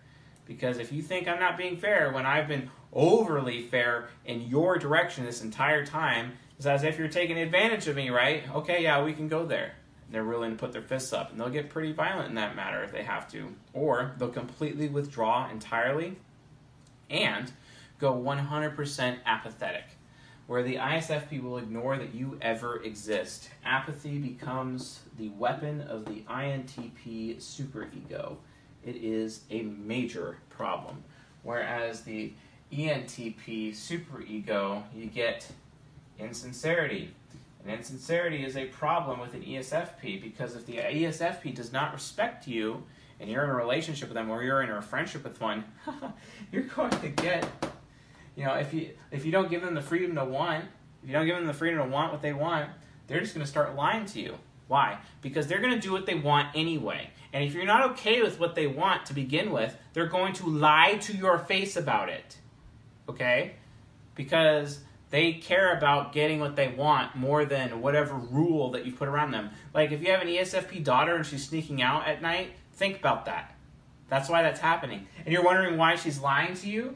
Because 0.46 0.78
if 0.78 0.92
you 0.92 1.02
think 1.02 1.28
I'm 1.28 1.40
not 1.40 1.58
being 1.58 1.78
fair 1.78 2.12
when 2.12 2.26
I've 2.26 2.48
been 2.48 2.70
overly 2.92 3.62
fair 3.62 4.10
in 4.26 4.42
your 4.42 4.78
direction 4.78 5.26
this 5.26 5.42
entire 5.44 5.86
time, 5.86 6.34
it's 6.58 6.66
as 6.66 6.84
if 6.84 6.98
you're 6.98 7.08
taking 7.08 7.38
advantage 7.38 7.88
of 7.88 7.96
me, 7.96 8.10
right? 8.10 8.44
Okay, 8.54 8.84
yeah, 8.84 9.04
we 9.04 9.14
can 9.14 9.28
go 9.28 9.46
there 9.46 9.74
they're 10.14 10.24
willing 10.26 10.52
to 10.52 10.58
put 10.58 10.72
their 10.72 10.82
fists 10.82 11.12
up. 11.14 11.32
And 11.32 11.40
they'll 11.40 11.50
get 11.50 11.70
pretty 11.70 11.92
violent 11.92 12.30
in 12.30 12.36
that 12.36 12.56
matter 12.56 12.84
if 12.84 12.92
they 12.92 13.04
have 13.04 13.30
to. 13.32 13.50
Or 13.74 14.14
they'll 14.18 14.30
completely 14.30 14.88
withdraw 14.88 15.50
entirely 15.50 16.18
and 17.10 17.52
go 18.00 18.14
100% 18.14 19.18
apathetic. 19.26 19.86
where 20.48 20.64
the 20.64 20.76
ISFP 20.76 21.42
will 21.42 21.58
ignore 21.58 21.98
that 21.98 22.14
you 22.14 22.38
ever 22.42 22.82
exist. 22.84 23.50
Apathy 23.64 24.18
becomes 24.18 25.00
the 25.18 25.30
weapon 25.30 25.82
of 25.82 26.06
the 26.06 26.22
INTP 26.30 27.38
superego. 27.38 28.36
It 28.86 28.98
is 28.98 29.42
a 29.50 29.62
major 29.62 30.38
problem. 30.50 31.04
Whereas 31.44 32.02
the 32.02 32.34
ENTP 32.72 33.72
superego, 33.72 34.84
you 34.94 35.06
get 35.06 35.48
insincerity. 36.20 37.14
And 37.64 37.74
insincerity 37.74 38.44
is 38.44 38.58
a 38.58 38.66
problem 38.66 39.20
with 39.20 39.34
an 39.34 39.42
ESFP 39.42 40.22
because 40.22 40.56
if 40.56 40.66
the 40.66 40.78
ESFP 40.78 41.56
does 41.56 41.72
not 41.72 41.94
respect 41.94 42.48
you 42.48 42.84
and 43.20 43.30
you're 43.30 43.44
in 43.44 43.50
a 43.50 43.56
relationship 43.56 44.10
with 44.10 44.16
them 44.16 44.30
or 44.30 44.44
you're 44.44 44.62
in 44.62 44.70
a 44.70 44.82
friendship 44.82 45.24
with 45.24 45.40
one, 45.40 45.64
you're 46.52 46.64
going 46.64 46.92
to 46.92 47.10
get 47.10 47.48
you 48.36 48.46
know, 48.46 48.54
if 48.56 48.74
you 48.74 48.90
if 49.12 49.26
you 49.26 49.32
don't 49.32 49.50
give 49.50 49.62
them 49.62 49.76
the 49.76 49.82
freedom 49.82 50.16
to 50.16 50.26
want, 50.26 50.66
if 51.04 51.10
you 51.10 51.14
don't 51.14 51.26
give 51.26 51.36
them 51.36 51.46
the 51.46 51.54
freedom 51.54 51.80
to 51.80 51.86
want 51.86 52.12
what 52.12 52.22
they 52.22 52.34
want, 52.34 52.70
they're 53.08 53.20
just 53.20 53.34
going 53.34 53.46
to 53.46 53.50
start 53.50 53.76
lying 53.76 54.06
to 54.08 54.20
you. 54.20 54.36
Why? 54.68 54.98
Because 55.22 55.48
they're 55.48 55.60
going 55.60 55.74
to 55.74 55.80
do 55.80 55.92
what 55.92 56.06
they 56.06 56.16
want 56.16 56.48
anyway. 56.56 57.10
And 57.32 57.44
if 57.44 57.54
you're 57.54 57.66
not 57.66 57.92
okay 57.92 58.22
with 58.22 58.40
what 58.40 58.56
they 58.56 58.68
want 58.68 59.06
to 59.08 59.14
begin 59.14 59.52
with, 59.52 59.76
they're 59.94 60.08
going 60.08 60.34
to 60.34 60.48
lie 60.48 60.96
to 61.02 61.16
your 61.16 61.38
face 61.38 61.76
about 61.76 62.10
it. 62.10 62.38
Okay? 63.10 63.56
Because 64.16 64.80
they 65.14 65.34
care 65.34 65.78
about 65.78 66.12
getting 66.12 66.40
what 66.40 66.56
they 66.56 66.70
want 66.70 67.16
more 67.16 67.46
than 67.46 67.82
whatever 67.82 68.16
rule 68.16 68.72
that 68.72 68.84
you 68.84 68.92
put 68.92 69.08
around 69.08 69.30
them. 69.30 69.52
Like 69.72 69.92
if 69.92 70.02
you 70.02 70.10
have 70.10 70.24
an 70.24 70.28
ESFP 70.28 70.84
daughter 70.84 71.16
and 71.16 71.24
she's 71.24 71.48
sneaking 71.48 71.84
out 71.84 72.08
at 72.08 72.24
night, 72.24 72.54
think 72.74 72.98
about 72.98 73.26
that. 73.26 73.56
That's 74.10 74.28
why 74.28 74.42
that's 74.42 74.60
happening. 74.60 75.06
And 75.24 75.32
you're 75.32 75.44
wondering 75.44 75.78
why 75.78 75.98
she's 75.98 76.18
lying 76.18 76.56
to 76.56 76.68
you? 76.68 76.94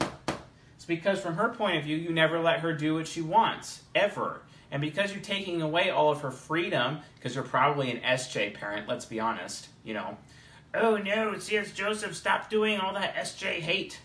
It's 0.74 0.84
because 0.84 1.20
from 1.20 1.36
her 1.36 1.50
point 1.50 1.76
of 1.76 1.84
view, 1.84 1.96
you 1.96 2.10
never 2.10 2.40
let 2.40 2.58
her 2.58 2.72
do 2.72 2.94
what 2.94 3.06
she 3.06 3.22
wants, 3.22 3.82
ever. 3.94 4.42
And 4.72 4.80
because 4.80 5.12
you're 5.12 5.22
taking 5.22 5.62
away 5.62 5.90
all 5.90 6.10
of 6.10 6.22
her 6.22 6.32
freedom, 6.32 6.98
because 7.14 7.36
you're 7.36 7.44
probably 7.44 7.88
an 7.92 8.00
SJ 8.00 8.54
parent, 8.54 8.88
let's 8.88 9.04
be 9.04 9.20
honest, 9.20 9.68
you 9.84 9.94
know. 9.94 10.18
Oh 10.74 10.96
no, 10.96 11.38
C.S. 11.38 11.70
Joseph, 11.70 12.16
stop 12.16 12.50
doing 12.50 12.80
all 12.80 12.94
that 12.94 13.14
SJ 13.14 13.60
hate. 13.60 14.00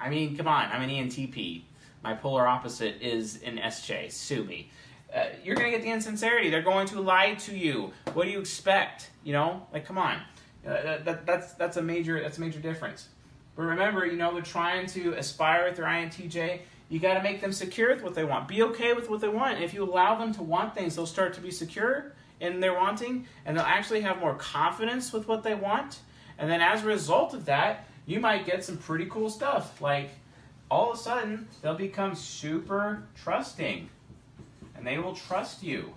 I 0.00 0.10
mean, 0.10 0.36
come 0.36 0.48
on, 0.48 0.68
I'm 0.72 0.82
an 0.82 0.90
ENTP. 0.90 1.62
My 2.06 2.14
polar 2.14 2.46
opposite 2.46 3.02
is 3.02 3.42
an 3.42 3.58
SJ. 3.58 4.12
Sue 4.12 4.44
me. 4.44 4.70
Uh, 5.12 5.24
you're 5.42 5.56
going 5.56 5.72
to 5.72 5.76
get 5.76 5.82
the 5.82 5.90
insincerity. 5.90 6.50
They're 6.50 6.62
going 6.62 6.86
to 6.88 7.00
lie 7.00 7.34
to 7.34 7.56
you. 7.56 7.90
What 8.14 8.26
do 8.26 8.30
you 8.30 8.38
expect? 8.38 9.10
You 9.24 9.32
know, 9.32 9.66
like, 9.72 9.84
come 9.84 9.98
on. 9.98 10.20
Uh, 10.64 10.98
that, 11.02 11.26
that's 11.26 11.54
that's 11.54 11.78
a 11.78 11.82
major 11.82 12.22
that's 12.22 12.38
a 12.38 12.40
major 12.40 12.60
difference. 12.60 13.08
But 13.56 13.62
remember, 13.62 14.06
you 14.06 14.16
know, 14.16 14.32
they're 14.32 14.42
trying 14.42 14.86
to 14.88 15.14
aspire 15.14 15.64
with 15.64 15.74
their 15.74 15.86
INTJ. 15.86 16.60
You 16.90 17.00
got 17.00 17.14
to 17.14 17.24
make 17.24 17.40
them 17.40 17.50
secure 17.50 17.92
with 17.92 18.04
what 18.04 18.14
they 18.14 18.24
want. 18.24 18.46
Be 18.46 18.62
okay 18.62 18.92
with 18.92 19.10
what 19.10 19.20
they 19.20 19.28
want. 19.28 19.60
If 19.60 19.74
you 19.74 19.82
allow 19.82 20.14
them 20.14 20.32
to 20.34 20.44
want 20.44 20.76
things, 20.76 20.94
they'll 20.94 21.06
start 21.06 21.34
to 21.34 21.40
be 21.40 21.50
secure 21.50 22.12
in 22.38 22.60
their 22.60 22.74
wanting, 22.74 23.26
and 23.44 23.56
they'll 23.56 23.64
actually 23.64 24.02
have 24.02 24.20
more 24.20 24.36
confidence 24.36 25.12
with 25.12 25.26
what 25.26 25.42
they 25.42 25.56
want. 25.56 25.98
And 26.38 26.48
then 26.48 26.60
as 26.60 26.84
a 26.84 26.86
result 26.86 27.34
of 27.34 27.46
that, 27.46 27.88
you 28.06 28.20
might 28.20 28.46
get 28.46 28.62
some 28.64 28.76
pretty 28.76 29.06
cool 29.06 29.28
stuff. 29.28 29.80
Like 29.80 30.10
all 30.70 30.92
of 30.92 30.98
a 30.98 31.02
sudden, 31.02 31.48
they'll 31.62 31.74
become 31.74 32.14
super 32.14 33.02
trusting, 33.14 33.88
and 34.76 34.86
they 34.86 34.98
will 34.98 35.14
trust 35.14 35.62
you. 35.62 35.94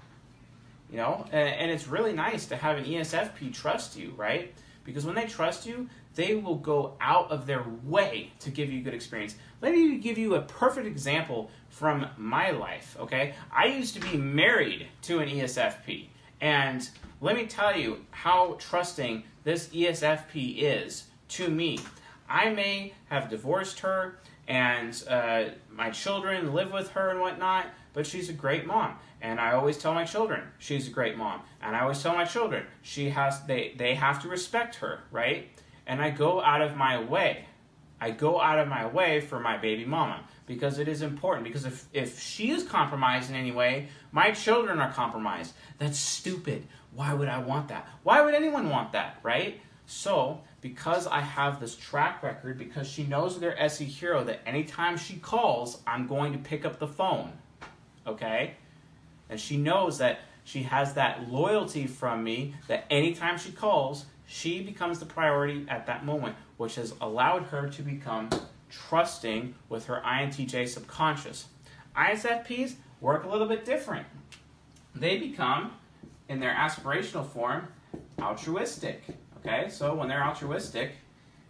You 0.92 0.98
know, 0.98 1.26
and, 1.32 1.50
and 1.50 1.72
it's 1.72 1.88
really 1.88 2.14
nice 2.14 2.48
to 2.48 2.56
have 2.56 2.78
an 2.78 2.86
ESFP 2.86 3.54
trust 3.54 3.98
you, 3.98 4.14
right? 4.18 4.54
Because 4.84 5.06
when 5.06 5.16
they 5.16 5.26
trust 5.26 5.68
you, 5.68 5.88
they 6.16 6.36
will 6.36 6.56
go 6.56 6.96
out 7.00 7.30
of 7.30 7.46
their 7.46 7.64
way 7.84 8.32
to 8.40 8.50
give 8.50 8.72
you 8.72 8.80
a 8.80 8.84
good 8.84 8.94
experience. 8.94 9.36
Let 9.62 9.74
me 9.74 9.98
give 10.00 10.18
you 10.18 10.36
a 10.36 10.42
perfect 10.42 10.88
example 10.88 11.52
from 11.70 12.08
my 12.18 12.52
life, 12.52 12.98
okay? 13.00 13.36
I 13.52 13.66
used 13.66 13.94
to 13.96 14.00
be 14.00 14.18
married 14.18 14.88
to 15.04 15.20
an 15.20 15.30
ESFP, 15.30 16.08
and 16.42 16.90
let 17.22 17.36
me 17.36 17.46
tell 17.46 17.78
you 17.78 18.06
how 18.12 18.56
trusting 18.60 19.24
this 19.44 19.68
ESFP 19.68 20.58
is 20.58 21.06
to 21.30 21.50
me. 21.50 21.80
I 22.28 22.50
may 22.50 22.94
have 23.10 23.30
divorced 23.30 23.80
her, 23.80 24.20
and 24.50 25.02
uh, 25.08 25.46
my 25.72 25.90
children 25.92 26.54
live 26.54 26.74
with 26.74 26.92
her 26.92 27.10
and 27.10 27.22
whatnot, 27.22 27.68
but 27.94 28.06
she's 28.06 28.28
a 28.28 28.34
great 28.34 28.66
mom. 28.66 28.96
And 29.22 29.40
I 29.40 29.54
always 29.54 29.78
tell 29.78 29.94
my 29.94 30.04
children 30.04 30.42
she's 30.58 30.88
a 30.88 30.92
great 30.92 31.16
mom. 31.16 31.42
And 31.62 31.76
I 31.76 31.82
always 31.82 32.02
tell 32.04 32.14
my 32.14 32.26
children 32.26 32.66
she 32.82 33.10
has 33.10 33.42
they 33.44 33.76
they 33.78 33.96
have 33.96 34.22
to 34.24 34.28
respect 34.28 34.76
her, 34.76 35.04
right? 35.12 35.48
and 35.90 36.04
I 36.04 36.12
go 36.12 36.40
out 36.40 36.62
of 36.62 36.78
my 36.78 37.02
way. 37.04 37.46
I 38.00 38.12
go 38.12 38.40
out 38.40 38.60
of 38.60 38.68
my 38.70 38.86
way 38.86 39.20
for 39.20 39.40
my 39.40 39.58
baby 39.58 39.84
mama 39.84 40.24
because 40.46 40.78
it 40.78 40.88
is 40.88 41.02
important. 41.02 41.44
Because 41.44 41.66
if, 41.66 41.86
if 41.92 42.22
she 42.22 42.52
is 42.52 42.64
compromised 42.64 43.30
in 43.30 43.36
any 43.36 43.52
way, 43.52 43.90
my 44.12 44.32
children 44.32 44.80
are 44.80 44.94
compromised. 44.94 45.54
That's 45.80 45.98
stupid. 45.98 46.68
Why 46.94 47.14
would 47.14 47.28
I 47.28 47.40
want 47.40 47.70
that? 47.70 47.90
Why 48.04 48.22
would 48.22 48.36
anyone 48.36 48.70
want 48.70 48.92
that, 48.94 49.20
right? 49.24 49.60
So, 49.90 50.42
because 50.62 51.08
I 51.08 51.20
have 51.20 51.60
this 51.60 51.76
track 51.76 52.22
record, 52.22 52.60
because 52.60 52.88
she 52.88 53.04
knows 53.04 53.40
their 53.40 53.60
SE 53.64 53.84
hero 53.84 54.24
that 54.24 54.40
anytime 54.46 54.98
she 54.98 55.16
calls, 55.16 55.82
I'm 55.88 56.06
going 56.06 56.32
to 56.34 56.38
pick 56.38 56.64
up 56.64 56.78
the 56.78 56.88
phone. 56.88 57.32
Okay? 58.06 58.54
And 59.32 59.40
she 59.40 59.58
knows 59.58 59.98
that 59.98 60.20
she 60.44 60.62
has 60.62 60.94
that 60.94 61.32
loyalty 61.32 61.88
from 61.88 62.24
me 62.24 62.54
that 62.68 62.86
anytime 62.92 63.40
she 63.40 63.52
calls, 63.52 64.06
she 64.28 64.62
becomes 64.62 65.00
the 65.00 65.08
priority 65.08 65.66
at 65.68 65.88
that 65.88 66.06
moment, 66.06 66.36
which 66.58 66.76
has 66.76 66.94
allowed 67.02 67.46
her 67.46 67.68
to 67.70 67.82
become 67.82 68.30
trusting 68.70 69.56
with 69.70 69.88
her 69.88 70.04
INTJ 70.06 70.68
subconscious. 70.68 71.48
ISFPs 71.98 72.76
work 73.02 73.24
a 73.24 73.28
little 73.28 73.48
bit 73.48 73.66
different. 73.66 74.06
They 74.94 75.18
become, 75.18 75.72
in 76.28 76.40
their 76.40 76.54
aspirational 76.54 77.26
form, 77.26 77.70
altruistic. 78.22 79.02
Okay, 79.46 79.70
so 79.70 79.96
when 79.96 80.10
they're 80.10 80.24
altruistic 80.24 80.92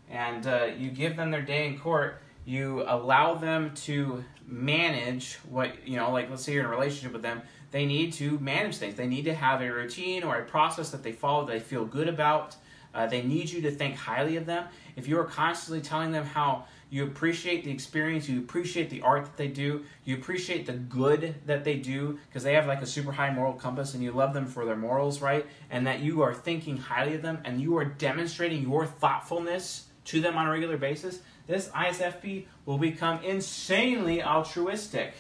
and 0.10 0.46
uh, 0.46 0.68
you 0.78 0.92
give 0.92 1.16
them 1.16 1.32
their 1.32 1.42
day 1.42 1.68
in 1.68 1.80
court, 1.80 2.22
you 2.46 2.84
allow 2.88 3.34
them 3.36 3.74
to 3.74 4.24
manage 4.46 5.36
what, 5.50 5.88
you 5.88 5.98
know, 5.98 6.12
like 6.12 6.30
let's 6.30 6.44
say 6.44 6.54
you're 6.54 6.64
in 6.64 6.68
a 6.68 6.70
relationship 6.70 7.14
with 7.14 7.22
them, 7.22 7.42
they 7.72 7.86
need 7.86 8.14
to 8.14 8.40
manage 8.40 8.78
things. 8.78 8.96
They 8.96 9.08
need 9.08 9.26
to 9.26 9.34
have 9.34 9.62
a 9.62 9.70
routine 9.72 10.24
or 10.24 10.38
a 10.38 10.46
process 10.46 10.92
that 10.92 11.04
they 11.04 11.12
follow 11.12 11.46
that 11.46 11.52
they 11.52 11.60
feel 11.60 11.86
good 11.86 12.08
about. 12.08 12.56
Uh, 12.94 13.06
they 13.06 13.22
need 13.22 13.50
you 13.50 13.62
to 13.62 13.72
think 13.72 13.96
highly 13.96 14.36
of 14.38 14.46
them. 14.46 14.66
If 14.96 15.08
you 15.08 15.20
are 15.20 15.26
constantly 15.26 15.82
telling 15.82 16.12
them 16.12 16.26
how 16.26 16.66
you 16.90 17.04
appreciate 17.04 17.64
the 17.64 17.72
experience, 17.72 18.28
you 18.28 18.40
appreciate 18.40 18.90
the 18.90 19.02
art 19.02 19.26
that 19.26 19.38
they 19.38 19.48
do, 19.48 19.86
you 20.06 20.16
appreciate 20.16 20.66
the 20.66 20.74
good 20.74 21.36
that 21.46 21.64
they 21.64 21.76
do 21.76 22.20
because 22.28 22.44
they 22.44 22.54
have 22.54 22.66
like 22.66 22.82
a 22.82 22.86
super 22.86 23.12
high 23.12 23.32
moral 23.32 23.54
compass 23.54 23.94
and 23.94 24.04
you 24.04 24.12
love 24.12 24.34
them 24.34 24.48
for 24.48 24.66
their 24.66 24.76
morals, 24.76 25.22
right? 25.22 25.46
And 25.70 25.86
that 25.86 26.00
you 26.00 26.22
are 26.22 26.34
thinking 26.34 26.78
highly 26.78 27.14
of 27.16 27.22
them 27.22 27.40
and 27.46 27.62
you 27.62 27.78
are 27.78 27.86
demonstrating 27.86 28.64
your 28.64 28.86
thoughtfulness 28.86 29.86
to 30.06 30.22
them 30.22 30.38
on 30.38 30.48
a 30.48 30.52
regular 30.52 30.78
basis, 30.78 31.20
this 31.46 31.70
ISFP 31.70 32.46
will 32.66 32.80
become 32.80 33.24
insanely 33.24 34.24
altruistic 34.24 35.14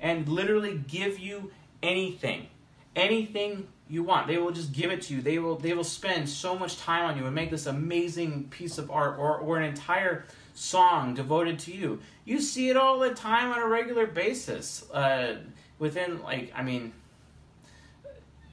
and 0.00 0.28
literally 0.28 0.82
give 0.88 1.18
you 1.18 1.52
anything. 1.82 2.48
Anything 2.96 3.68
you 3.92 4.02
want. 4.02 4.26
They 4.26 4.38
will 4.38 4.52
just 4.52 4.72
give 4.72 4.90
it 4.90 5.02
to 5.02 5.14
you. 5.14 5.20
They 5.20 5.38
will 5.38 5.56
they 5.56 5.74
will 5.74 5.84
spend 5.84 6.26
so 6.26 6.58
much 6.58 6.78
time 6.78 7.04
on 7.04 7.18
you 7.18 7.26
and 7.26 7.34
make 7.34 7.50
this 7.50 7.66
amazing 7.66 8.44
piece 8.44 8.78
of 8.78 8.90
art 8.90 9.18
or, 9.18 9.36
or 9.36 9.58
an 9.58 9.64
entire 9.64 10.24
song 10.54 11.14
devoted 11.14 11.58
to 11.60 11.72
you. 11.72 12.00
You 12.24 12.40
see 12.40 12.70
it 12.70 12.76
all 12.78 12.98
the 12.98 13.10
time 13.10 13.52
on 13.52 13.60
a 13.60 13.66
regular 13.66 14.06
basis. 14.06 14.90
Uh, 14.90 15.36
within 15.78 16.22
like 16.22 16.50
I 16.56 16.62
mean 16.62 16.94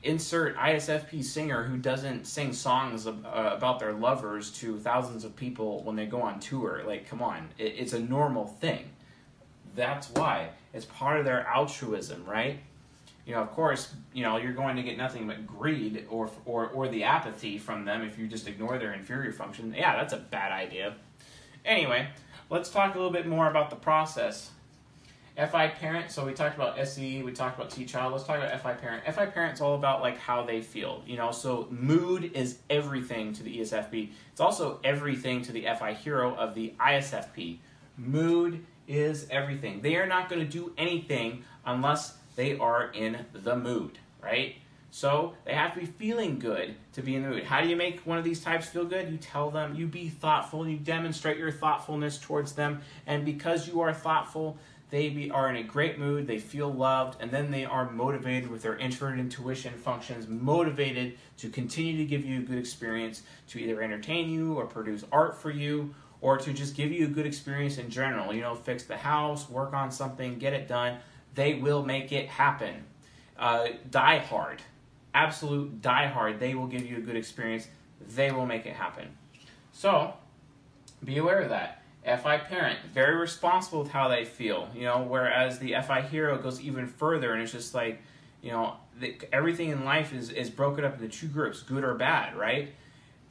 insert 0.04 0.58
ISFP 0.58 1.24
singer 1.24 1.64
who 1.64 1.78
doesn't 1.78 2.26
sing 2.26 2.52
songs 2.52 3.08
uh, 3.08 3.14
about 3.24 3.80
their 3.80 3.94
lovers 3.94 4.52
to 4.52 4.78
thousands 4.78 5.24
of 5.24 5.38
people 5.38 5.84
when 5.84 5.96
they 5.96 6.06
go 6.06 6.22
on 6.22 6.40
tour. 6.40 6.84
Like, 6.86 7.10
come 7.10 7.22
on, 7.22 7.50
it, 7.58 7.76
it's 7.78 7.94
a 7.94 8.00
normal 8.00 8.46
thing. 8.46 8.90
That's 9.76 10.10
why. 10.10 10.50
It's 10.74 10.86
part 10.86 11.20
of 11.20 11.26
their 11.26 11.46
altruism, 11.46 12.24
right? 12.26 12.60
You 13.30 13.36
know, 13.36 13.42
of 13.42 13.52
course, 13.52 13.94
you 14.12 14.24
know, 14.24 14.38
you're 14.38 14.54
going 14.54 14.76
to 14.76 14.82
get 14.82 14.98
nothing 14.98 15.28
but 15.28 15.46
greed 15.46 16.08
or, 16.10 16.32
or, 16.46 16.70
or 16.70 16.88
the 16.88 17.04
apathy 17.04 17.60
from 17.60 17.86
them 17.86 18.02
if 18.02 18.18
you 18.18 18.28
just 18.28 18.48
ignore 18.48 18.80
their 18.80 18.92
inferior 18.94 19.32
function. 19.32 19.72
Yeah, 19.78 19.96
that's 19.98 20.14
a 20.14 20.18
bad 20.18 20.52
idea. 20.52 20.96
Anyway, 21.64 22.08
let's 22.50 22.72
talk 22.72 22.96
a 22.96 22.98
little 22.98 23.14
bit 23.14 23.28
more 23.28 23.48
about 23.48 23.70
the 23.70 23.76
process. 23.76 24.50
FI 25.38 25.68
parent, 25.68 26.10
so 26.10 26.26
we 26.26 26.34
talked 26.34 26.56
about 26.56 26.80
SE, 26.80 27.22
we 27.22 27.32
talked 27.32 27.60
about 27.60 27.70
T 27.70 27.86
child. 27.86 28.14
Let's 28.14 28.26
talk 28.26 28.40
about 28.40 28.60
FI 28.62 28.74
parent. 28.74 29.06
FI 29.06 29.28
parent's 29.28 29.62
all 29.62 29.76
about 29.76 30.02
like 30.02 30.18
how 30.18 30.44
they 30.44 30.60
feel, 30.60 31.04
you 31.06 31.16
know. 31.16 31.32
So 31.32 31.68
mood 31.70 32.32
is 32.34 32.58
everything 32.68 33.32
to 33.34 33.44
the 33.44 33.60
ESFP. 33.60 34.10
It's 34.32 34.42
also 34.42 34.80
everything 34.84 35.44
to 35.44 35.52
the 35.52 35.68
FI 35.78 35.94
hero 35.94 36.34
of 36.34 36.56
the 36.56 36.74
ISFP. 36.80 37.60
Mood 37.96 38.66
is 38.88 39.28
everything. 39.30 39.82
They 39.82 39.98
are 39.98 40.08
not 40.08 40.30
going 40.30 40.42
to 40.42 40.52
do 40.52 40.74
anything 40.80 41.44
unless 41.64 42.18
they 42.40 42.58
are 42.58 42.90
in 42.94 43.26
the 43.34 43.54
mood, 43.54 44.00
right? 44.24 44.56
So 44.92 45.34
they 45.44 45.54
have 45.54 45.74
to 45.74 45.82
be 45.82 45.86
feeling 45.86 46.40
good 46.40 46.74
to 46.94 47.02
be 47.02 47.14
in 47.16 47.24
the 47.24 47.30
mood. 47.30 47.44
How 47.44 47.60
do 47.60 47.68
you 47.68 47.76
make 47.76 48.00
one 48.06 48.18
of 48.18 48.24
these 48.24 48.42
types 48.42 48.70
feel 48.70 48.86
good? 48.86 49.12
You 49.12 49.18
tell 49.18 49.52
them, 49.52 49.76
you 49.76 49.88
be 49.88 50.08
thoughtful, 50.08 50.66
you 50.66 50.78
demonstrate 50.78 51.38
your 51.38 51.52
thoughtfulness 51.52 52.18
towards 52.18 52.54
them, 52.54 52.80
and 53.06 53.26
because 53.26 53.68
you 53.68 53.82
are 53.82 53.94
thoughtful, 53.94 54.58
they 54.90 55.10
be, 55.10 55.30
are 55.30 55.50
in 55.50 55.58
a 55.58 55.64
great 55.64 56.00
mood, 56.00 56.28
they 56.28 56.40
feel 56.40 56.72
loved, 56.72 57.22
and 57.22 57.30
then 57.30 57.52
they 57.52 57.66
are 57.66 57.92
motivated 57.92 58.50
with 58.50 58.62
their 58.62 58.78
introverted 58.78 59.20
intuition 59.20 59.74
functions, 59.74 60.30
motivated 60.30 61.18
to 61.40 61.50
continue 61.50 61.98
to 61.98 62.06
give 62.06 62.24
you 62.24 62.40
a 62.40 62.42
good 62.42 62.58
experience, 62.58 63.24
to 63.50 63.60
either 63.60 63.82
entertain 63.82 64.30
you 64.30 64.54
or 64.54 64.66
produce 64.66 65.04
art 65.12 65.38
for 65.38 65.52
you, 65.52 65.94
or 66.22 66.38
to 66.38 66.54
just 66.54 66.74
give 66.74 66.90
you 66.90 67.06
a 67.06 67.10
good 67.10 67.26
experience 67.26 67.78
in 67.78 67.90
general. 67.90 68.34
You 68.34 68.42
know, 68.42 68.56
fix 68.56 68.84
the 68.84 68.96
house, 68.96 69.50
work 69.50 69.74
on 69.74 69.92
something, 69.92 70.40
get 70.40 70.54
it 70.54 70.70
done. 70.70 71.00
They 71.36 71.56
will 71.56 71.84
make 71.84 72.12
it 72.12 72.28
happen. 72.28 72.84
Uh, 73.38 73.68
die 73.90 74.20
hard, 74.20 74.62
absolute 75.14 75.82
die 75.82 76.08
hard. 76.08 76.40
They 76.40 76.56
will 76.56 76.68
give 76.68 76.86
you 76.86 76.98
a 76.98 77.02
good 77.02 77.16
experience. 77.16 77.68
They 78.16 78.32
will 78.32 78.46
make 78.46 78.66
it 78.66 78.74
happen. 78.74 79.08
So, 79.72 80.14
be 81.04 81.18
aware 81.18 81.40
of 81.40 81.50
that. 81.50 81.82
FI 82.06 82.38
parent, 82.38 82.80
very 82.94 83.16
responsible 83.16 83.80
with 83.84 83.92
how 83.92 84.08
they 84.08 84.26
feel, 84.26 84.70
you 84.74 84.84
know, 84.84 85.04
whereas 85.04 85.60
the 85.60 85.76
FI 85.86 86.02
hero 86.02 86.38
goes 86.38 86.62
even 86.62 86.88
further 86.88 87.34
and 87.34 87.42
it's 87.42 87.52
just 87.52 87.76
like, 87.76 88.02
you 88.42 88.52
know, 88.52 88.76
the, 89.00 89.18
everything 89.32 89.70
in 89.70 89.86
life 89.86 90.14
is, 90.14 90.30
is 90.30 90.50
broken 90.50 90.86
up 90.86 90.96
into 91.00 91.10
two 91.10 91.28
groups, 91.28 91.62
good 91.62 91.84
or 91.84 91.94
bad, 91.96 92.36
right? 92.38 92.74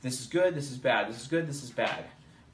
This 0.03 0.21
is 0.21 0.27
good, 0.27 0.55
this 0.55 0.71
is 0.71 0.77
bad, 0.77 1.09
this 1.09 1.21
is 1.21 1.27
good, 1.27 1.47
this 1.47 1.65
is 1.65 1.71
bad. 1.71 2.05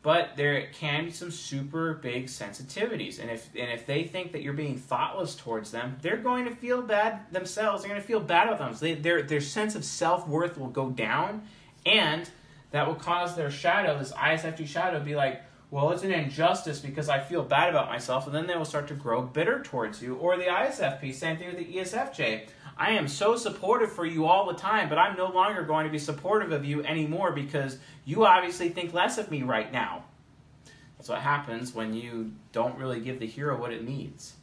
But 0.05 0.37
there 0.37 0.67
can 0.67 1.07
be 1.07 1.11
some 1.11 1.31
super 1.31 1.95
big 1.95 2.27
sensitivities, 2.27 3.19
and 3.19 3.31
if 3.31 3.49
and 3.59 3.73
if 3.73 3.87
they 3.87 4.05
think 4.05 4.33
that 4.33 4.43
you're 4.43 4.53
being 4.53 4.77
thoughtless 4.77 5.35
towards 5.35 5.71
them, 5.71 5.97
they're 6.03 6.19
going 6.19 6.45
to 6.45 6.55
feel 6.55 6.83
bad 6.83 7.33
themselves. 7.33 7.83
They're 7.83 7.89
going 7.89 8.03
to 8.03 8.07
feel 8.07 8.21
bad 8.21 8.49
about 8.49 8.59
them. 8.59 8.75
So 8.75 8.85
they, 8.85 8.95
their 8.97 9.23
their 9.23 9.41
sense 9.41 9.75
of 9.75 9.83
self 9.83 10.29
worth 10.29 10.59
will 10.59 10.69
go 10.69 10.91
down, 10.91 11.45
and 11.87 12.29
that 12.71 12.87
will 12.87 12.97
cause 12.97 13.35
their 13.35 13.51
shadow, 13.51 13.99
this 13.99 14.13
ISFJ 14.13 14.67
shadow, 14.67 14.99
to 14.99 15.05
be 15.07 15.17
like, 15.17 15.43
well, 15.71 15.91
it's 15.91 16.03
an 16.03 16.13
injustice 16.13 16.81
because 16.81 17.09
I 17.09 17.21
feel 17.21 17.43
bad 17.43 17.71
about 17.71 17.89
myself, 17.89 18.27
and 18.27 18.35
then 18.35 18.47
they 18.47 18.57
will 18.57 18.67
start 18.67 18.87
to 18.89 18.95
grow 18.95 19.23
bitter 19.23 19.63
towards 19.63 20.03
you. 20.03 20.17
Or 20.17 20.37
the 20.37 20.45
ISFP, 20.45 21.15
same 21.15 21.39
thing 21.39 21.49
with 21.49 21.57
the 21.57 21.77
ESFJ. 21.77 22.47
I 22.77 22.93
am 22.93 23.07
so 23.07 23.37
supportive 23.37 23.93
for 23.93 24.05
you 24.05 24.27
all 24.27 24.47
the 24.47 24.59
time, 24.59 24.89
but 24.89 24.99
I'm 24.99 25.17
no 25.17 25.31
longer 25.31 25.63
going 25.63 25.87
to 25.87 25.93
be 25.93 25.99
supportive 25.99 26.53
of 26.53 26.65
you 26.65 26.83
anymore 26.85 27.33
because 27.33 27.79
you 28.05 28.27
obviously 28.27 28.69
think 28.69 28.93
less 28.93 29.19
of 29.19 29.31
me 29.31 29.43
right 29.43 29.73
now. 29.73 30.05
That's 30.97 31.09
what 31.09 31.21
happens 31.21 31.75
when 31.75 31.95
you 31.95 32.33
don't 32.53 32.77
really 32.79 33.01
give 33.01 33.21
the 33.21 33.27
hero 33.27 33.61
what 33.61 33.73
it 33.73 33.87
needs. 33.87 34.35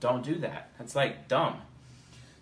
Don't 0.00 0.24
do 0.24 0.36
that. 0.36 0.70
That's 0.78 0.94
like 0.94 1.28
dumb. 1.28 1.60